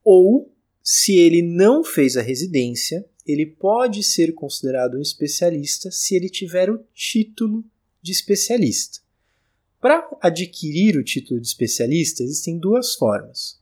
[0.04, 0.56] ou
[0.90, 6.70] se ele não fez a residência, ele pode ser considerado um especialista se ele tiver
[6.70, 7.62] o título
[8.02, 9.00] de especialista.
[9.82, 13.60] Para adquirir o título de especialista, existem duas formas.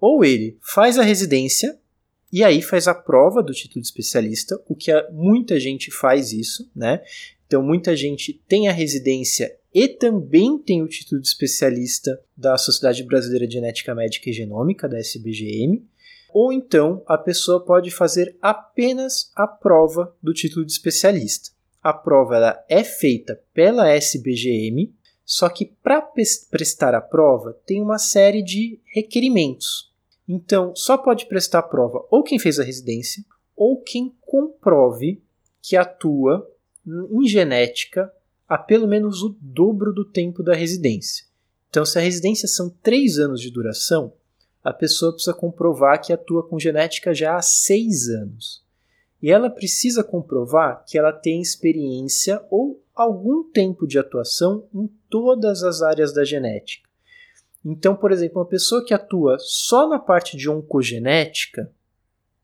[0.00, 1.78] Ou ele faz a residência
[2.32, 6.68] e aí faz a prova do título de especialista, o que muita gente faz isso,
[6.74, 7.00] né?
[7.46, 13.04] Então muita gente tem a residência e também tem o título de especialista da Sociedade
[13.04, 15.86] Brasileira de Genética Médica e Genômica, da SBGM.
[16.34, 21.50] Ou então a pessoa pode fazer apenas a prova do título de especialista.
[21.80, 24.92] A prova ela é feita pela SBGM,
[25.24, 26.02] só que para
[26.50, 29.92] prestar a prova tem uma série de requerimentos.
[30.26, 35.22] Então, só pode prestar a prova ou quem fez a residência, ou quem comprove
[35.62, 36.50] que atua
[36.84, 38.12] em genética
[38.48, 41.26] há pelo menos o dobro do tempo da residência.
[41.70, 44.12] Então, se a residência são três anos de duração,
[44.64, 48.64] a pessoa precisa comprovar que atua com genética já há seis anos.
[49.22, 55.62] E ela precisa comprovar que ela tem experiência ou algum tempo de atuação em todas
[55.62, 56.88] as áreas da genética.
[57.62, 61.70] Então, por exemplo, uma pessoa que atua só na parte de oncogenética,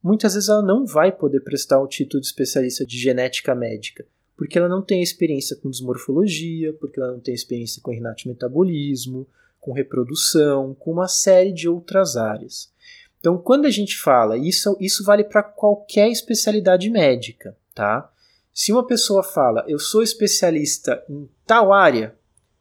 [0.03, 4.07] muitas vezes ela não vai poder prestar o título de especialista de genética médica,
[4.37, 7.93] porque ela não tem experiência com desmorfologia, porque ela não tem experiência com
[8.27, 9.27] metabolismo,
[9.61, 12.73] com reprodução, com uma série de outras áreas.
[13.19, 18.11] Então, quando a gente fala, isso, isso vale para qualquer especialidade médica, tá?
[18.53, 22.17] Se uma pessoa fala, eu sou especialista em tal área,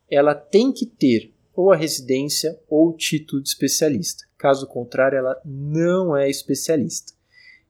[0.10, 4.26] ela tem que ter ou a residência ou o título de especialista.
[4.38, 7.14] Caso contrário, ela não é especialista.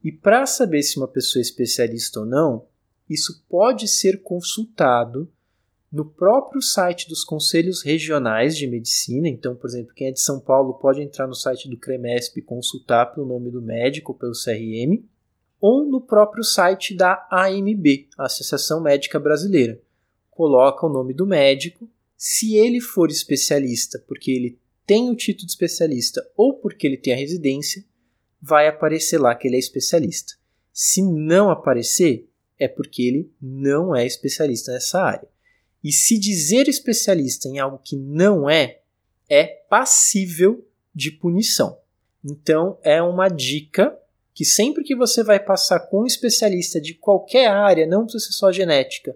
[0.04, 2.66] E para saber se uma pessoa é especialista ou não,
[3.10, 5.32] isso pode ser consultado
[5.92, 9.28] no próprio site dos conselhos regionais de medicina.
[9.28, 12.44] Então, por exemplo, quem é de São Paulo pode entrar no site do CREMESP e
[12.44, 15.04] consultar pelo nome do médico, pelo CRM,
[15.60, 19.82] ou no próprio site da AMB, Associação Médica Brasileira.
[20.30, 21.90] Coloca o nome do médico.
[22.16, 27.14] Se ele for especialista, porque ele tem o título de especialista ou porque ele tem
[27.14, 27.84] a residência,
[28.42, 30.34] vai aparecer lá que ele é especialista.
[30.72, 35.28] Se não aparecer, é porque ele não é especialista nessa área.
[35.84, 38.80] E se dizer especialista em algo que não é,
[39.30, 41.78] é passível de punição.
[42.24, 43.98] Então, é uma dica
[44.34, 48.34] que sempre que você vai passar com um especialista de qualquer área, não precisa ser
[48.34, 49.16] só genética,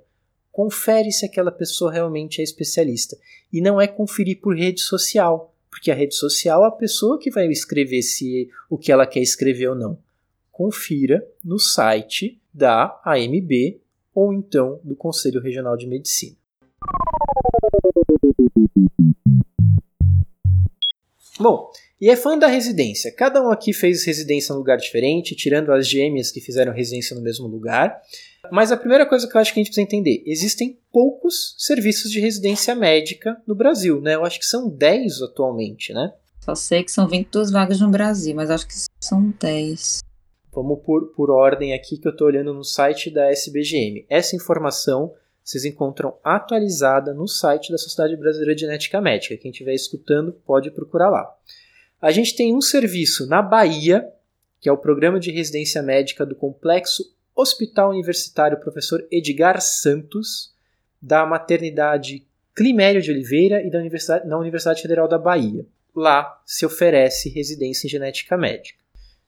[0.52, 3.18] confere se aquela pessoa realmente é especialista.
[3.52, 7.32] E não é conferir por rede social, porque a rede social é a pessoa que
[7.32, 9.98] vai escrever se o que ela quer escrever ou não.
[10.52, 13.82] Confira no site da AMB
[14.14, 16.43] ou então do Conselho Regional de Medicina.
[21.40, 23.12] Bom, e é fã da residência.
[23.12, 27.16] Cada um aqui fez residência em um lugar diferente, tirando as gêmeas que fizeram residência
[27.16, 28.02] no mesmo lugar.
[28.52, 32.12] Mas a primeira coisa que eu acho que a gente precisa entender: existem poucos serviços
[32.12, 34.16] de residência médica no Brasil, né?
[34.16, 36.14] Eu acho que são 10 atualmente, né?
[36.42, 40.00] Só sei que são 22 vagas no Brasil, mas acho que são 10.
[40.54, 44.06] Vamos por, por ordem aqui que eu estou olhando no site da SBGM.
[44.10, 45.14] Essa informação
[45.44, 49.38] vocês encontram atualizada no site da Sociedade Brasileira de Genética Médica.
[49.38, 51.36] Quem estiver escutando pode procurar lá.
[52.02, 54.08] A gente tem um serviço na Bahia,
[54.60, 60.54] que é o Programa de Residência Médica do Complexo Hospital Universitário Professor Edgar Santos,
[61.02, 62.26] da Maternidade
[62.56, 65.66] Climério de Oliveira e da Universidade, na Universidade Federal da Bahia.
[65.96, 68.83] Lá se oferece residência em genética médica.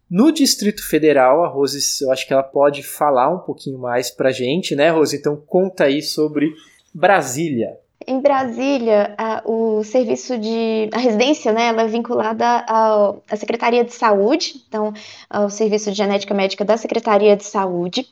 [0.10, 4.32] No Distrito Federal, a Rose, eu acho que ela pode falar um pouquinho mais pra
[4.32, 5.18] gente, né, Rose?
[5.18, 6.54] Então conta aí sobre
[6.94, 7.80] Brasília.
[8.08, 10.90] Em Brasília, a, o serviço de.
[10.94, 14.94] A residência, né, ela é vinculada à, Secretaria de Saúde, então,
[15.30, 18.08] ao Serviço de Genética Médica da Secretaria de Saúde.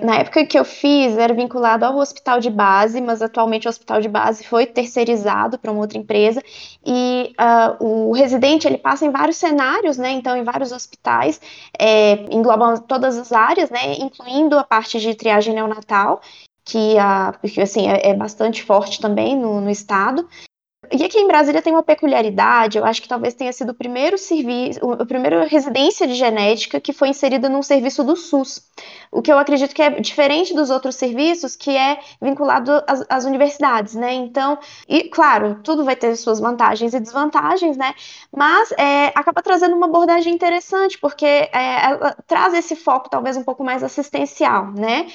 [0.00, 4.00] Na época que eu fiz, era vinculado ao hospital de base, mas atualmente o hospital
[4.00, 6.42] de base foi terceirizado para uma outra empresa.
[6.84, 10.10] E uh, o residente ele passa em vários cenários, né?
[10.12, 11.40] Então, em vários hospitais,
[11.78, 13.94] é, englobam todas as áreas, né?
[13.98, 16.20] Incluindo a parte de triagem neonatal
[16.64, 20.28] que a, porque, assim, é, é bastante forte também no, no estado.
[20.92, 24.18] E aqui em Brasília tem uma peculiaridade, eu acho que talvez tenha sido o primeiro
[24.18, 28.60] serviço, a primeira residência de genética que foi inserida num serviço do SUS.
[29.12, 33.24] O que eu acredito que é diferente dos outros serviços, que é vinculado às, às
[33.24, 34.12] universidades, né?
[34.14, 37.94] Então, e claro, tudo vai ter suas vantagens e desvantagens, né?
[38.36, 41.50] Mas é, acaba trazendo uma abordagem interessante, porque é,
[41.84, 45.06] ela traz esse foco talvez um pouco mais assistencial, né?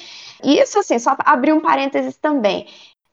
[0.42, 2.66] E isso, assim, só abrir um parênteses também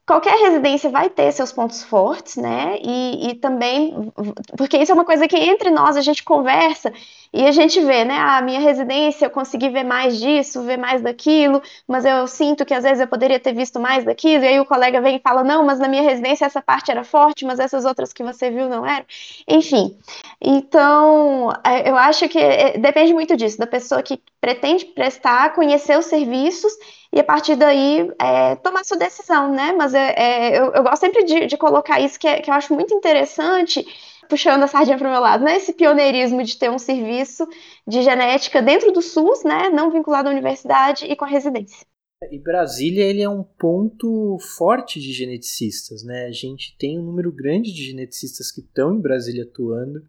[0.06, 2.78] qualquer residência vai ter seus pontos fortes, né?
[2.82, 4.12] E, e, também,
[4.58, 6.92] porque isso é uma coisa que entre nós a gente conversa
[7.34, 8.15] e a gente vê, né?
[8.15, 12.63] A ah, minha residência eu consegui ver mais disso, ver mais daquilo, mas eu sinto
[12.63, 15.19] que às vezes eu poderia ter visto mais daquilo, e aí o colega vem e
[15.19, 18.52] fala: não, mas na minha residência essa parte era forte, mas essas outras que você
[18.52, 19.06] viu não eram.
[19.48, 19.98] Enfim,
[20.39, 25.98] então é, eu acho que é, depende muito disso, da pessoa que pretende prestar, conhecer
[25.98, 26.72] os serviços
[27.12, 29.74] e a partir daí é, tomar sua decisão, né?
[29.78, 32.54] Mas é, é, eu, eu, gosto sempre de, de colocar isso que, é, que eu
[32.54, 33.86] acho muito interessante,
[34.28, 35.58] puxando a sardinha para o meu lado, né?
[35.58, 37.48] Esse pioneirismo de ter um serviço
[37.88, 39.70] de genética dentro do SUS, né?
[39.70, 41.86] Não vinculado à universidade e com a residência.
[42.32, 46.26] E Brasília ele é um ponto forte de geneticistas, né?
[46.26, 50.02] A gente tem um número grande de geneticistas que estão em Brasília atuando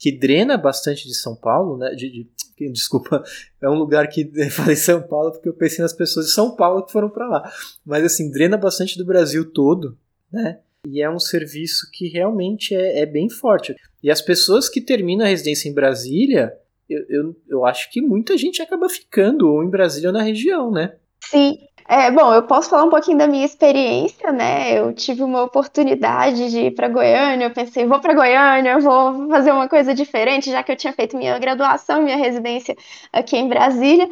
[0.00, 1.90] que drena bastante de São Paulo, né?
[1.90, 2.30] De, de,
[2.72, 3.22] desculpa,
[3.62, 6.56] é um lugar que eu falei São Paulo porque eu pensei nas pessoas de São
[6.56, 7.52] Paulo que foram para lá.
[7.84, 9.96] Mas assim, drena bastante do Brasil todo,
[10.32, 10.60] né?
[10.86, 13.74] E é um serviço que realmente é, é bem forte.
[14.02, 16.52] E as pessoas que terminam a residência em Brasília,
[16.88, 20.70] eu, eu, eu acho que muita gente acaba ficando ou em Brasília ou na região,
[20.70, 20.94] né?
[21.22, 24.78] Sim, é, bom, eu posso falar um pouquinho da minha experiência, né?
[24.78, 29.52] Eu tive uma oportunidade de ir para Goiânia, eu pensei, vou para Goiânia, vou fazer
[29.52, 32.76] uma coisa diferente, já que eu tinha feito minha graduação, minha residência
[33.12, 34.08] aqui em Brasília.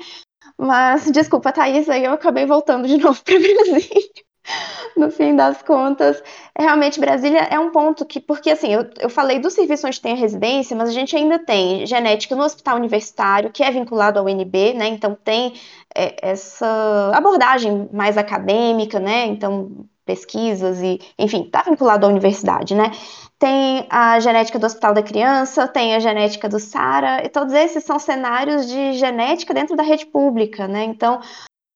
[0.58, 4.27] Mas, desculpa, Thaís, aí eu acabei voltando de novo para Brasília
[4.96, 6.22] no fim das contas,
[6.58, 10.12] realmente Brasília é um ponto que, porque assim, eu, eu falei do serviço onde tem
[10.12, 14.24] a residência, mas a gente ainda tem genética no hospital universitário, que é vinculado ao
[14.24, 14.88] UNB, né?
[14.88, 15.54] Então tem
[15.94, 19.26] é, essa abordagem mais acadêmica, né?
[19.26, 22.90] Então pesquisas e, enfim, está vinculado à universidade, né?
[23.38, 27.84] Tem a genética do Hospital da Criança, tem a genética do SARA, e todos esses
[27.84, 30.84] são cenários de genética dentro da rede pública, né?
[30.84, 31.20] Então,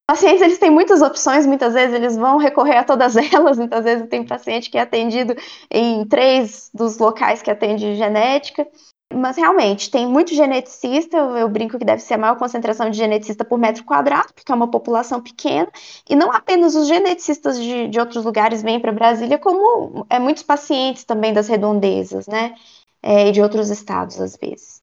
[0.06, 4.08] pacientes eles têm muitas opções, muitas vezes eles vão recorrer a todas elas, muitas vezes
[4.08, 5.34] tem paciente que é atendido
[5.70, 8.66] em três dos locais que atende genética.
[9.14, 12.96] Mas realmente, tem muito geneticista, eu, eu, brinco que deve ser a maior concentração de
[12.96, 15.70] geneticista por metro quadrado, porque é uma população pequena,
[16.08, 20.42] e não apenas os geneticistas de, de outros lugares vêm para Brasília, como é, muitos
[20.42, 22.54] pacientes também das redondezas, né?
[23.02, 24.80] É, e de outros estados, às vezes.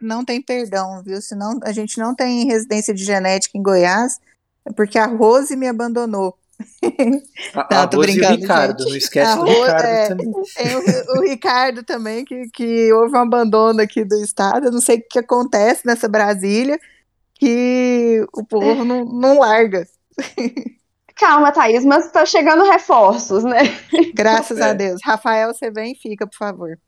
[0.00, 1.20] Não tem perdão, viu?
[1.22, 4.18] Senão a gente não tem residência de genética em Goiás,
[4.72, 6.36] porque a Rose me abandonou.
[7.54, 8.90] A, não, a tô Rose brincando, e o Ricardo, gente.
[8.90, 10.32] não esquece a do Rose, Ricardo é, também.
[10.32, 14.66] Tem o, o, Ricardo também, que, que houve um abandono aqui do estado.
[14.66, 16.78] Eu não sei o que acontece nessa Brasília,
[17.34, 19.86] que o povo não, não larga.
[21.16, 23.60] Calma, Thaís, mas tá chegando reforços, né?
[24.14, 24.62] Graças é.
[24.62, 25.00] a Deus.
[25.04, 26.78] Rafael, você vem e fica, por favor.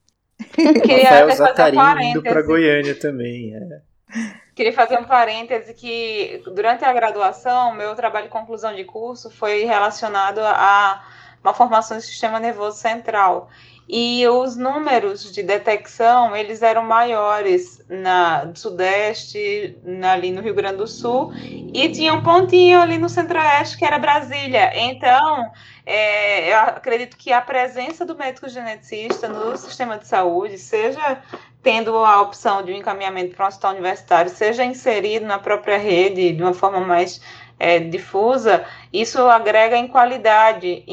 [0.41, 3.55] Rafael Zacarim indo para Goiânia também.
[3.55, 4.37] É.
[4.57, 9.65] Queria fazer um parêntese que durante a graduação, meu trabalho de conclusão de curso foi
[9.65, 11.05] relacionado a
[11.45, 13.51] uma formação do sistema nervoso central.
[13.89, 20.79] E os números de detecção, eles eram maiores na Sudeste, na, ali no Rio Grande
[20.79, 21.33] do Sul,
[21.73, 24.73] e tinha um pontinho ali no Centro-Oeste, que era Brasília.
[24.75, 25.53] Então,
[25.85, 31.23] é, eu acredito que a presença do médico geneticista no sistema de saúde, seja
[31.67, 36.33] tendo a opção de um encaminhamento para um hospital universitário, seja inserido na própria rede
[36.33, 37.21] de uma forma mais
[37.59, 40.85] é, difusa, isso agrega em qualidade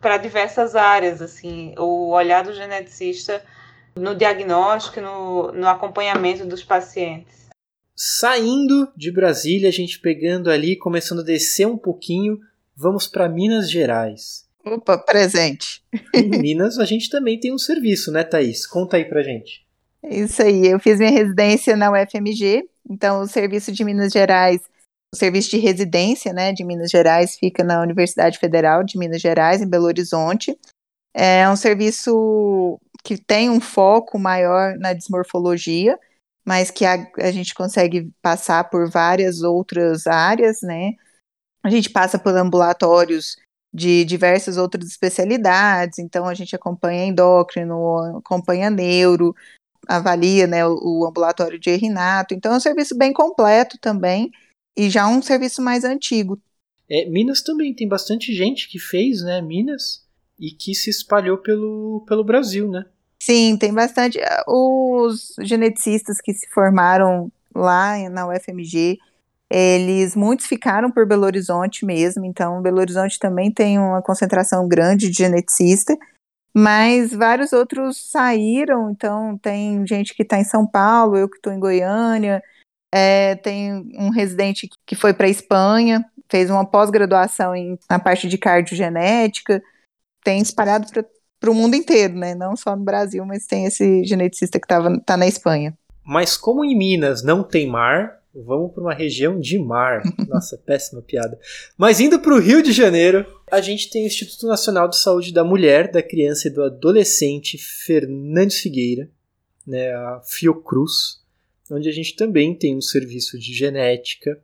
[0.00, 3.42] para diversas áreas, assim, o olhar do geneticista
[3.96, 7.48] no diagnóstico, no, no acompanhamento dos pacientes.
[7.96, 12.38] Saindo de Brasília, a gente pegando ali, começando a descer um pouquinho,
[12.76, 14.48] vamos para Minas Gerais.
[14.64, 15.82] Opa, presente.
[16.14, 18.64] Em Minas a gente também tem um serviço, né, Thaís?
[18.64, 19.61] Conta aí pra gente.
[20.04, 24.60] Isso aí, eu fiz minha residência na UFMG, então o serviço de Minas Gerais,
[25.14, 29.62] o serviço de residência, né, de Minas Gerais fica na Universidade Federal de Minas Gerais,
[29.62, 30.58] em Belo Horizonte.
[31.14, 35.98] É um serviço que tem um foco maior na dismorfologia,
[36.44, 40.94] mas que a, a gente consegue passar por várias outras áreas, né?
[41.62, 43.36] A gente passa por ambulatórios
[43.72, 49.34] de diversas outras especialidades, então a gente acompanha endócrino, acompanha neuro,
[49.88, 52.34] avalia né, o, o ambulatório de Rinato.
[52.34, 54.30] Então é um serviço bem completo também
[54.76, 56.40] e já um serviço mais antigo.
[56.90, 60.04] É, Minas também tem bastante gente que fez, né, Minas,
[60.38, 62.84] e que se espalhou pelo, pelo Brasil, né?
[63.22, 64.18] Sim, tem bastante.
[64.48, 68.98] Os geneticistas que se formaram lá na UFMG,
[69.48, 75.08] eles muitos ficaram por Belo Horizonte mesmo, então Belo Horizonte também tem uma concentração grande
[75.08, 75.96] de geneticista
[76.54, 81.52] mas vários outros saíram, então tem gente que está em São Paulo, eu que estou
[81.52, 82.42] em Goiânia,
[82.92, 87.52] é, tem um residente que foi para a Espanha, fez uma pós-graduação
[87.90, 89.62] na parte de cardiogenética,
[90.22, 90.86] tem espalhado
[91.40, 92.34] para o mundo inteiro, né?
[92.34, 95.76] Não só no Brasil, mas tem esse geneticista que está na Espanha.
[96.04, 100.02] Mas como em Minas não tem mar, Vamos para uma região de mar.
[100.28, 101.38] Nossa, péssima piada.
[101.76, 105.32] Mas indo para o Rio de Janeiro, a gente tem o Instituto Nacional de Saúde
[105.32, 109.10] da Mulher, da Criança e do Adolescente Fernandes Figueira,
[109.66, 111.20] né, a Fiocruz,
[111.70, 114.38] onde a gente também tem um serviço de genética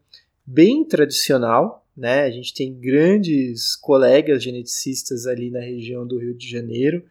[0.46, 1.86] bem tradicional.
[1.96, 2.22] Né?
[2.22, 7.04] A gente tem grandes colegas geneticistas ali na região do Rio de Janeiro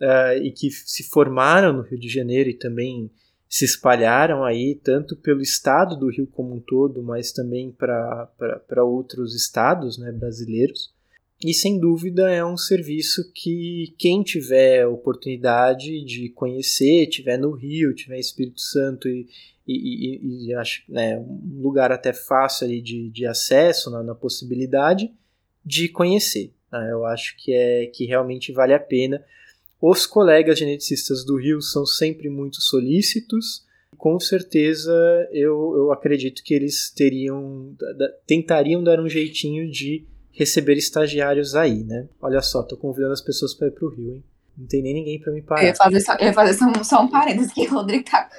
[0.00, 3.10] uh, e que se formaram no Rio de Janeiro e também
[3.54, 9.32] se espalharam aí tanto pelo estado do Rio como um todo, mas também para outros
[9.32, 10.92] estados né, brasileiros.
[11.40, 17.94] E sem dúvida é um serviço que quem tiver oportunidade de conhecer, tiver no Rio,
[17.94, 19.28] tiver Espírito Santo e,
[19.68, 24.16] e, e, e acho né, um lugar até fácil ali de, de acesso na, na
[24.16, 25.12] possibilidade
[25.64, 26.52] de conhecer.
[26.72, 26.90] Né?
[26.90, 29.24] Eu acho que é que realmente vale a pena
[29.86, 33.66] os colegas geneticistas do Rio são sempre muito solícitos.
[33.98, 34.90] Com certeza,
[35.30, 37.76] eu, eu acredito que eles teriam,
[38.26, 42.08] tentariam dar um jeitinho de receber estagiários aí, né?
[42.18, 44.24] Olha só, tô convidando as pessoas para ir pro Rio, hein?
[44.56, 45.62] Não tem nem ninguém para me parar.
[45.62, 48.30] Eu ia fazer só, ia fazer só, só um parênteses que o Rodrigo tá,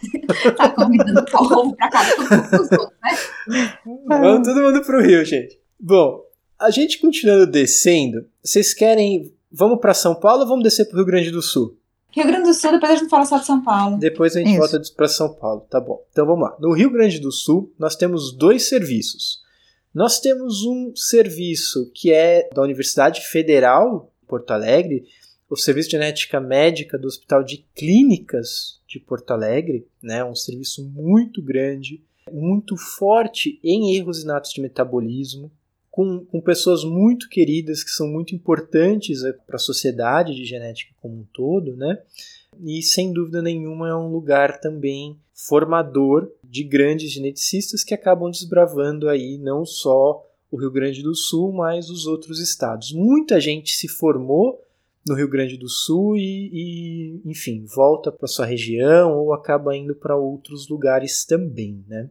[0.56, 2.98] tá convidando o povo para casa dos outros,
[3.46, 3.78] né?
[4.08, 5.60] Vamos todo mundo pro Rio, gente.
[5.78, 6.22] Bom,
[6.58, 10.96] a gente continuando descendo, vocês querem Vamos para São Paulo ou vamos descer para o
[10.96, 11.78] Rio Grande do Sul?
[12.10, 13.98] Rio Grande do Sul, depois a gente fala só de São Paulo.
[13.98, 14.58] Depois a gente Isso.
[14.58, 16.04] volta para São Paulo, tá bom.
[16.10, 16.56] Então vamos lá.
[16.58, 19.44] No Rio Grande do Sul, nós temos dois serviços.
[19.94, 25.04] Nós temos um serviço que é da Universidade Federal de Porto Alegre,
[25.48, 30.84] o Serviço de Genética Médica do Hospital de Clínicas de Porto Alegre, né, um serviço
[30.84, 32.02] muito grande,
[32.32, 35.52] muito forte em erros inatos de metabolismo,
[35.94, 40.92] com, com pessoas muito queridas que são muito importantes é, para a sociedade de genética
[41.00, 42.02] como um todo, né?
[42.64, 49.08] E sem dúvida nenhuma é um lugar também formador de grandes geneticistas que acabam desbravando
[49.08, 50.20] aí não só
[50.50, 52.90] o Rio Grande do Sul, mas os outros estados.
[52.92, 54.60] Muita gente se formou
[55.06, 59.94] no Rio Grande do Sul e, e enfim, volta para sua região ou acaba indo
[59.94, 62.10] para outros lugares também, né?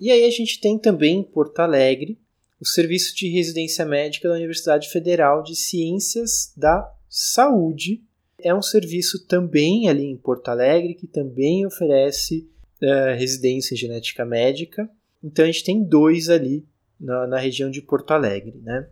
[0.00, 2.16] E aí a gente tem também Porto Alegre
[2.62, 8.00] o Serviço de Residência Médica da Universidade Federal de Ciências da Saúde.
[8.38, 12.48] É um serviço também ali em Porto Alegre que também oferece
[12.80, 14.88] uh, residência em genética médica.
[15.24, 16.64] Então a gente tem dois ali
[17.00, 18.88] na, na região de Porto Alegre, né?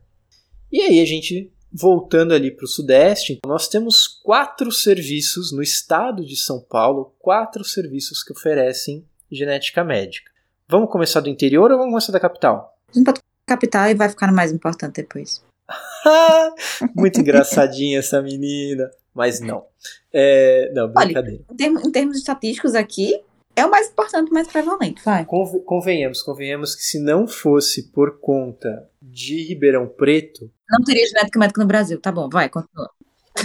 [0.73, 6.25] E aí a gente voltando ali para o Sudeste, nós temos quatro serviços no estado
[6.25, 10.33] de São Paulo, quatro serviços que oferecem genética médica.
[10.69, 12.77] Vamos começar do interior ou vamos começar da capital?
[12.93, 15.43] Vamos capital e vai ficar mais importante depois.
[16.95, 18.91] Muito engraçadinha essa menina.
[19.13, 19.65] Mas não.
[20.13, 21.43] É, não, brincadeira.
[21.49, 23.21] Olha, em, termos, em termos estatísticos aqui,
[23.57, 25.27] é o mais importante, mais prevalente, vai.
[25.27, 30.51] Convenhamos, convenhamos que se não fosse por conta de Ribeirão Preto.
[30.69, 32.01] Não teria genética médica no Brasil.
[32.01, 32.89] Tá bom, vai, continua.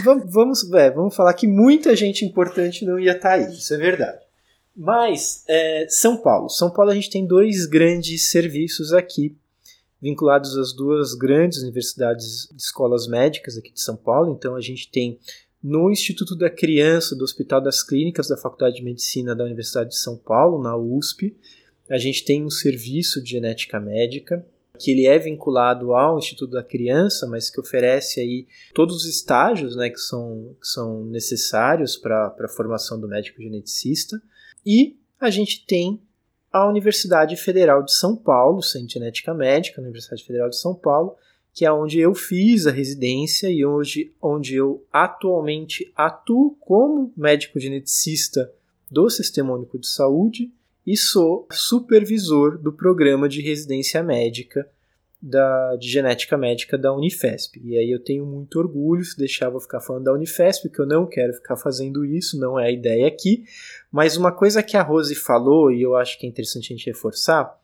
[0.04, 3.74] Vamos, vamos, é, vamos falar que muita gente importante não ia estar tá aí, isso
[3.74, 4.20] é verdade.
[4.76, 6.50] Mas é, São Paulo.
[6.50, 9.36] São Paulo a gente tem dois grandes serviços aqui
[10.06, 14.36] vinculados às duas grandes universidades de escolas médicas aqui de São Paulo.
[14.38, 15.18] Então a gente tem
[15.64, 19.98] no Instituto da Criança do Hospital das Clínicas da Faculdade de Medicina da Universidade de
[19.98, 21.36] São Paulo, na USP,
[21.90, 24.46] a gente tem um serviço de genética médica
[24.78, 28.46] que ele é vinculado ao Instituto da Criança, mas que oferece aí
[28.76, 34.22] todos os estágios né, que, são, que são necessários para a formação do médico geneticista.
[34.64, 36.00] E a gente tem
[36.56, 41.14] a Universidade Federal de São Paulo, de Genética Médica, Universidade Federal de São Paulo,
[41.54, 47.60] que é onde eu fiz a residência e hoje onde eu atualmente atuo como médico
[47.60, 48.50] geneticista
[48.90, 50.50] do Sistema Único de Saúde
[50.88, 54.66] e sou supervisor do programa de residência médica
[55.22, 57.60] da, de genética médica da Unifesp.
[57.64, 60.86] E aí eu tenho muito orgulho, se deixar vou ficar falando da Unifesp, porque eu
[60.86, 63.44] não quero ficar fazendo isso, não é a ideia aqui.
[63.92, 66.88] Mas uma coisa que a Rose falou, e eu acho que é interessante a gente
[66.88, 67.58] reforçar,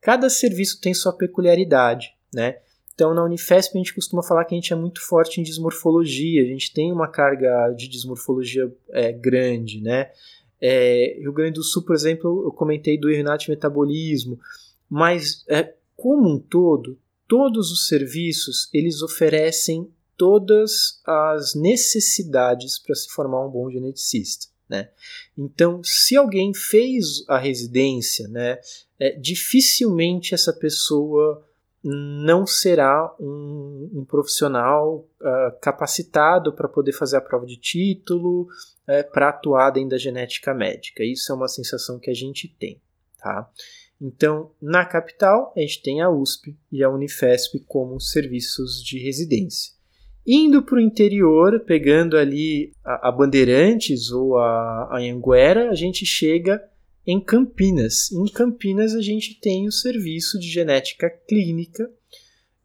[0.00, 2.58] cada serviço tem sua peculiaridade, né?
[2.94, 6.42] Então, na Unifesp, a gente costuma falar que a gente é muito forte em desmorfologia,
[6.42, 10.10] a gente tem uma carga de desmorfologia é, grande, né?
[10.58, 14.40] É, Rio Grande do Sul, por exemplo, eu comentei do de metabolismo,
[14.88, 23.08] mas é, como um todo, todos os serviços eles oferecem todas as necessidades para se
[23.08, 24.46] formar um bom geneticista.
[24.68, 24.88] Né?
[25.36, 28.58] Então, se alguém fez a residência, né,
[28.98, 31.44] é, dificilmente essa pessoa
[31.88, 38.48] não será um, um profissional uh, capacitado para poder fazer a prova de título,
[38.88, 41.04] é, para atuar dentro da genética médica.
[41.04, 42.80] Isso é uma sensação que a gente tem.
[43.18, 43.48] Tá?
[44.00, 49.74] Então, na capital, a gente tem a USP e a Unifesp como serviços de residência.
[50.26, 56.62] Indo para o interior, pegando ali a, Bandeirantes ou a, a Anguera, a gente chega
[57.06, 58.10] em Campinas.
[58.10, 61.88] Em Campinas, a gente tem o serviço de genética clínica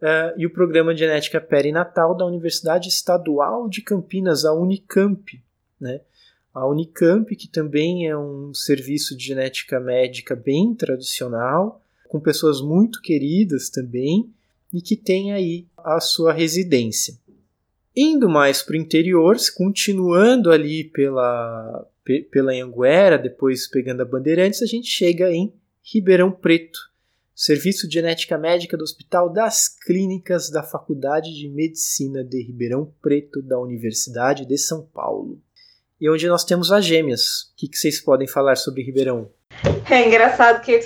[0.01, 5.39] uh, e o programa de genética perinatal da Universidade Estadual de Campinas, a Unicamp.
[5.79, 6.01] Né?
[6.54, 13.02] A Unicamp, que também é um serviço de genética médica bem tradicional, com pessoas muito
[13.02, 14.30] queridas também,
[14.74, 17.18] e que tem aí a sua residência.
[17.95, 21.88] Indo mais para o interior, continuando ali pela,
[22.30, 26.91] pela Anguera, depois pegando a Bandeirantes, a gente chega em Ribeirão Preto,
[27.34, 33.41] Serviço de Genética Médica do Hospital das Clínicas da Faculdade de Medicina de Ribeirão Preto
[33.41, 35.41] da Universidade de São Paulo
[36.02, 37.52] e onde nós temos as gêmeas.
[37.54, 39.30] O que, que vocês podem falar sobre Ribeirão?
[39.88, 40.80] É engraçado que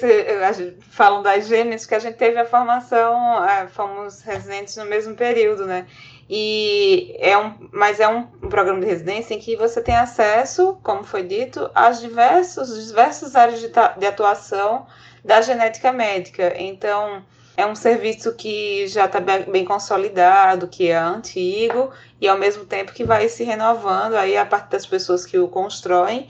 [0.91, 5.65] falam das gêmeas, que a gente teve a formação, é, fomos residentes no mesmo período,
[5.65, 5.85] né?
[6.27, 11.03] E é um, mas é um, programa de residência em que você tem acesso, como
[11.03, 14.87] foi dito, às diversos, diversas áreas de, de atuação
[15.23, 16.53] da genética médica.
[16.57, 17.23] Então,
[17.55, 22.93] é um serviço que já está bem consolidado, que é antigo, e ao mesmo tempo
[22.93, 26.29] que vai se renovando aí a parte das pessoas que o constroem.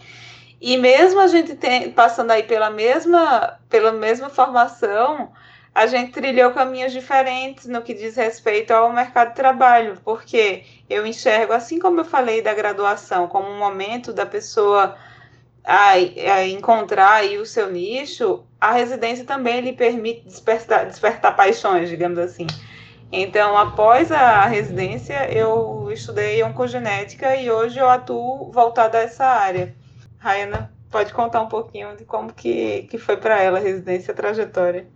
[0.60, 5.32] E mesmo a gente tem, passando aí pela mesma, pela mesma formação,
[5.74, 11.06] a gente trilhou caminhos diferentes no que diz respeito ao mercado de trabalho, porque eu
[11.06, 14.96] enxergo, assim como eu falei da graduação, como um momento da pessoa
[15.66, 21.90] a, a encontrar aí o seu nicho, a residência também lhe permite despertar, despertar paixões,
[21.90, 22.48] digamos assim.
[23.12, 29.76] Então, após a residência, eu estudei oncogenética e hoje eu atuo voltada a essa área.
[30.18, 34.16] Rayana, pode contar um pouquinho de como que, que foi para ela a residência, a
[34.16, 34.88] trajetória.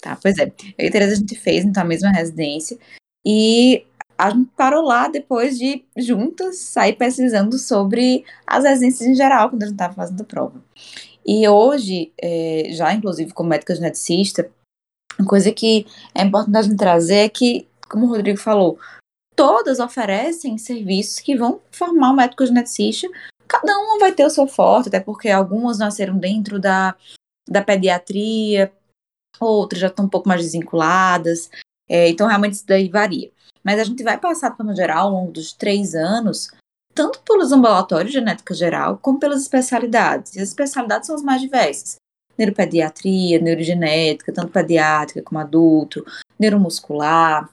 [0.00, 0.50] Tá, pois é.
[0.78, 2.78] Eu e Tereza a gente fez então a mesma residência
[3.24, 3.84] e
[4.16, 9.62] a gente parou lá depois de juntas sair pesquisando sobre as residências em geral quando
[9.62, 10.62] a gente estava fazendo a prova.
[11.26, 14.50] E hoje, é, já inclusive como médica geneticista,
[15.20, 18.78] uma coisa que é importante trazer é que, como o Rodrigo falou,
[19.36, 23.08] todas oferecem serviços que vão formar o médico geneticista.
[23.46, 26.96] Cada uma vai ter o seu forte, até porque algumas nasceram dentro da,
[27.48, 28.72] da pediatria,
[29.38, 31.50] outras já estão um pouco mais desvinculadas.
[31.88, 33.30] É, então, realmente, isso daí varia.
[33.62, 36.50] Mas a gente vai passar, de geral, ao longo dos três anos,
[36.94, 40.34] tanto pelos ambulatórios de genética geral, como pelas especialidades.
[40.34, 41.99] E as especialidades são as mais diversas.
[42.40, 46.02] Neuropediatria, neurogenética, tanto pediátrica como adulto,
[46.38, 47.50] neuromuscular,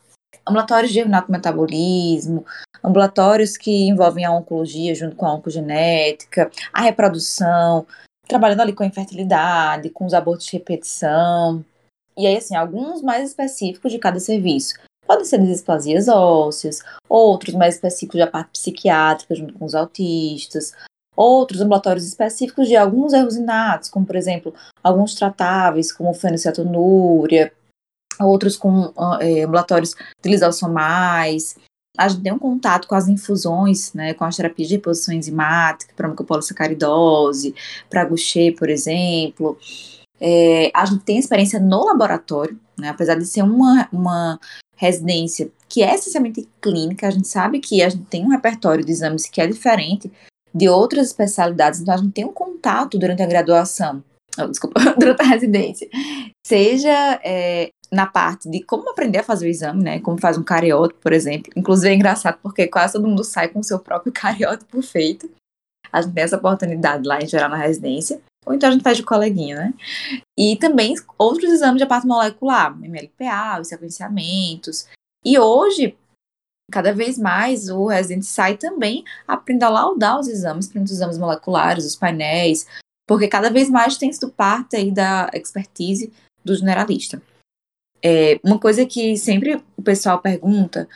[0.48, 2.46] ambulatórios de metabolismo,
[2.82, 7.86] ambulatórios que envolvem a oncologia junto com a oncogenética, a reprodução,
[8.28, 11.66] trabalhando ali com a infertilidade, com os abortos de repetição.
[12.18, 14.76] E aí, assim, alguns mais específicos de cada serviço.
[15.06, 20.74] Podem ser displasias ósseas, outros mais específicos da parte psiquiátrica, junto com os autistas,
[21.18, 24.54] outros ambulatórios específicos de alguns erros inatos, como, por exemplo,
[24.84, 27.52] alguns tratáveis, como fenilcetonúria,
[28.20, 31.56] outros com é, ambulatórios de lisossomais,
[31.98, 35.92] a gente tem um contato com as infusões, né, com as terapias de reposição enzimática,
[35.96, 37.56] para mucopolissacaridose,
[37.90, 39.58] para Gaucher, por exemplo.
[40.22, 44.40] É, a gente tem experiência no laboratório, né, apesar de ser uma, uma
[44.76, 48.92] residência que é essencialmente clínica, a gente sabe que a gente tem um repertório de
[48.92, 50.12] exames que é diferente
[50.54, 54.04] de outras especialidades, então a gente tem um contato durante a graduação,
[54.40, 55.88] oh, desculpa, durante a residência,
[56.46, 60.00] seja é, na parte de como aprender a fazer o exame, né?
[60.00, 61.52] Como faz um cariótipo, por exemplo.
[61.56, 65.30] Inclusive é engraçado porque quase todo mundo sai com o seu próprio cariótipo feito.
[65.92, 68.22] A gente tem essa oportunidade lá em geral na residência.
[68.46, 69.74] Ou então a gente faz de coleguinha, né?
[70.38, 74.88] E também outros exames de parte molecular, MLPA, os sequenciamentos.
[75.26, 75.98] E hoje,
[76.72, 81.86] cada vez mais, o residente sai também aprendendo a laudar os exames, os exames moleculares,
[81.86, 82.68] os painéis,
[83.08, 86.12] porque cada vez mais tem sido parte aí da expertise
[86.44, 87.22] do generalista.
[88.04, 90.88] É, uma coisa que sempre o pessoal pergunta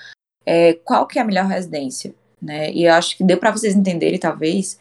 [0.46, 2.72] é qual que é a melhor residência, né?
[2.72, 4.80] E eu acho que deu para vocês entenderem, talvez,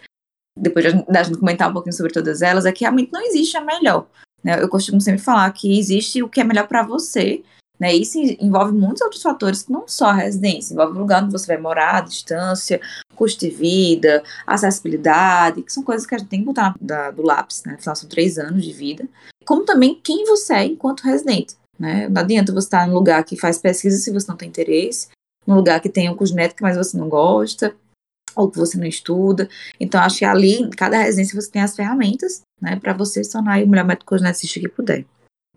[0.57, 3.61] depois da gente comentar um pouquinho sobre todas elas, é que realmente não existe a
[3.61, 4.07] melhor.
[4.43, 4.61] Né?
[4.61, 7.43] Eu costumo sempre falar que existe o que é melhor para você,
[7.81, 7.95] né?
[7.95, 11.47] Isso envolve muitos outros fatores que não só a residência, envolve o lugar onde você
[11.47, 12.79] vai morar, distância,
[13.17, 17.23] custo de vida, acessibilidade, que são coisas que a gente tem que botar da, do
[17.23, 17.75] lápis, né?
[17.75, 19.09] Afinal, são três anos de vida.
[19.47, 21.57] Como também quem você é enquanto residente.
[21.79, 22.09] Né?
[22.11, 25.09] Não adianta você estar num lugar que faz pesquisa se você não tem interesse,
[25.47, 27.75] num lugar que tem oncogenética, mas você não gosta,
[28.37, 29.49] ou que você não estuda.
[29.79, 33.33] Então, acho que ali, em cada residência, você tem as ferramentas né, para você se
[33.33, 35.07] tornar o melhor médico geneticista que puder.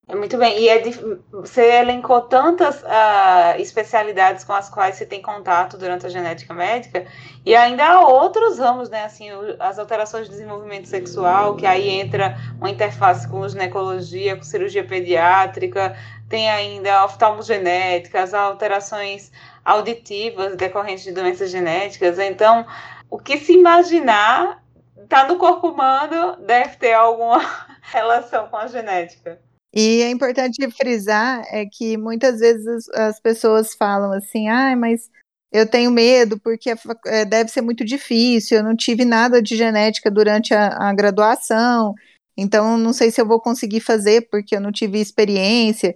[0.09, 0.59] Muito bem.
[0.59, 0.91] E é de,
[1.31, 7.05] você elencou tantas uh, especialidades com as quais você tem contato durante a genética médica,
[7.45, 9.05] e ainda há outros ramos, né?
[9.05, 9.29] Assim,
[9.59, 15.97] as alterações de desenvolvimento sexual, que aí entra uma interface com ginecologia, com cirurgia pediátrica,
[16.27, 19.31] tem ainda oftalmogenética, as alterações
[19.63, 22.19] auditivas decorrentes de doenças genéticas.
[22.19, 22.65] Então,
[23.09, 24.61] o que se imaginar
[24.97, 27.39] está no corpo humano deve ter alguma
[27.81, 29.39] relação com a genética.
[29.73, 35.09] E é importante frisar é que muitas vezes as, as pessoas falam assim, ah, mas
[35.51, 36.73] eu tenho medo porque
[37.07, 41.93] é, deve ser muito difícil, eu não tive nada de genética durante a, a graduação,
[42.37, 45.95] então não sei se eu vou conseguir fazer porque eu não tive experiência.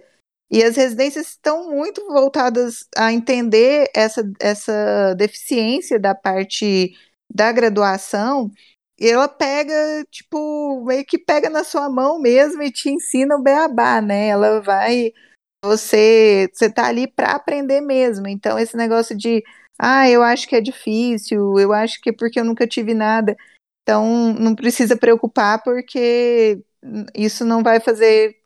[0.50, 6.94] E as residências estão muito voltadas a entender essa, essa deficiência da parte
[7.32, 8.50] da graduação
[9.00, 9.74] ela pega,
[10.10, 14.28] tipo, meio que pega na sua mão mesmo e te ensina o beabá, né?
[14.28, 15.12] Ela vai.
[15.64, 18.28] Você, você tá ali para aprender mesmo.
[18.28, 19.42] Então, esse negócio de,
[19.78, 23.36] ah, eu acho que é difícil, eu acho que é porque eu nunca tive nada.
[23.82, 26.62] Então, não precisa preocupar, porque
[27.14, 28.36] isso não vai fazer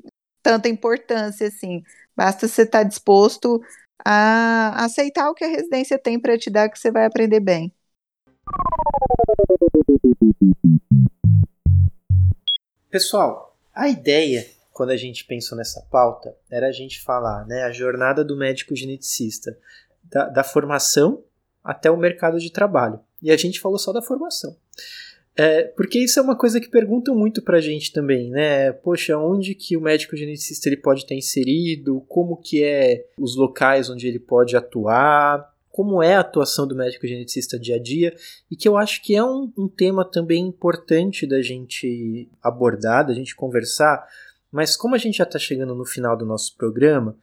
[0.42, 1.82] tanta importância assim.
[2.16, 3.60] Basta você estar tá disposto
[4.04, 7.72] a aceitar o que a residência tem para te dar, que você vai aprender bem.
[12.90, 17.72] Pessoal, a ideia quando a gente pensou nessa pauta era a gente falar, né, a
[17.72, 19.56] jornada do médico geneticista,
[20.04, 21.22] da, da formação
[21.62, 22.98] até o mercado de trabalho.
[23.22, 24.56] E a gente falou só da formação.
[25.34, 28.72] É, porque isso é uma coisa que perguntam muito pra gente também, né?
[28.72, 32.04] Poxa, onde que o médico geneticista ele pode estar inserido?
[32.08, 35.51] Como que é os locais onde ele pode atuar?
[35.72, 38.14] Como é a atuação do médico geneticista dia a dia?
[38.50, 43.14] E que eu acho que é um, um tema também importante da gente abordar, da
[43.14, 44.06] gente conversar.
[44.52, 47.16] Mas como a gente já está chegando no final do nosso programa,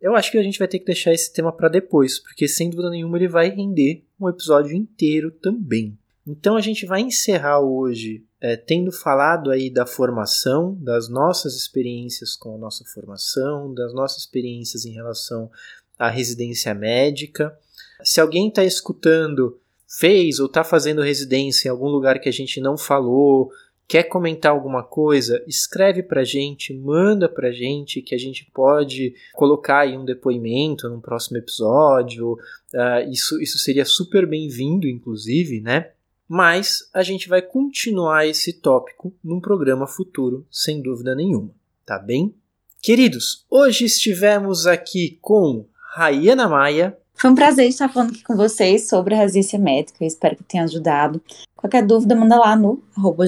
[0.00, 2.68] eu acho que a gente vai ter que deixar esse tema para depois, porque sem
[2.68, 5.96] dúvida nenhuma ele vai render um episódio inteiro também.
[6.26, 12.34] Então a gente vai encerrar hoje é, tendo falado aí da formação, das nossas experiências
[12.34, 15.48] com a nossa formação, das nossas experiências em relação
[15.96, 17.56] à residência médica.
[18.04, 22.60] Se alguém está escutando, fez ou está fazendo residência em algum lugar que a gente
[22.60, 23.50] não falou,
[23.86, 28.48] quer comentar alguma coisa, escreve para a gente, manda para a gente que a gente
[28.52, 32.32] pode colocar aí um depoimento no próximo episódio.
[32.72, 35.90] Uh, isso, isso seria super bem-vindo, inclusive, né?
[36.34, 41.50] mas a gente vai continuar esse tópico num programa futuro, sem dúvida nenhuma,
[41.84, 42.34] tá bem?
[42.80, 46.96] Queridos, hoje estivemos aqui com Rayana Maia.
[47.22, 50.64] Foi um prazer estar falando aqui com vocês sobre a resistência médica, espero que tenha
[50.64, 51.22] ajudado.
[51.54, 53.24] Qualquer dúvida, manda lá no arroba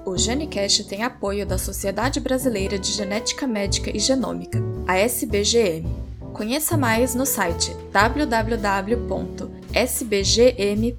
[0.05, 6.08] O Genicast tem apoio da Sociedade Brasileira de Genética Médica e Genômica, a SBGM.
[6.39, 10.99] Conheça mais no site www sbgm.org.br.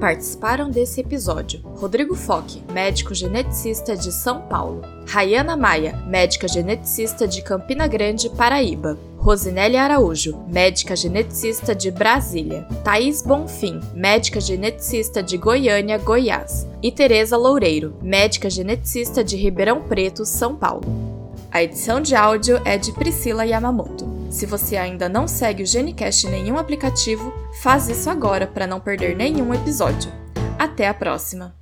[0.00, 7.40] Participaram desse episódio Rodrigo Foque, médico geneticista de São Paulo, Rayana Maia, médica geneticista de
[7.42, 15.96] Campina Grande, Paraíba, Rosinelli Araújo, médica geneticista de Brasília, Thaís Bonfim, médica geneticista de Goiânia,
[15.96, 21.15] Goiás, e Tereza Loureiro, médica geneticista de Ribeirão Preto, São Paulo.
[21.56, 24.06] A edição de áudio é de Priscila Yamamoto.
[24.28, 27.32] Se você ainda não segue o Genicast em nenhum aplicativo,
[27.62, 30.12] faz isso agora para não perder nenhum episódio.
[30.58, 31.56] Até a próxima!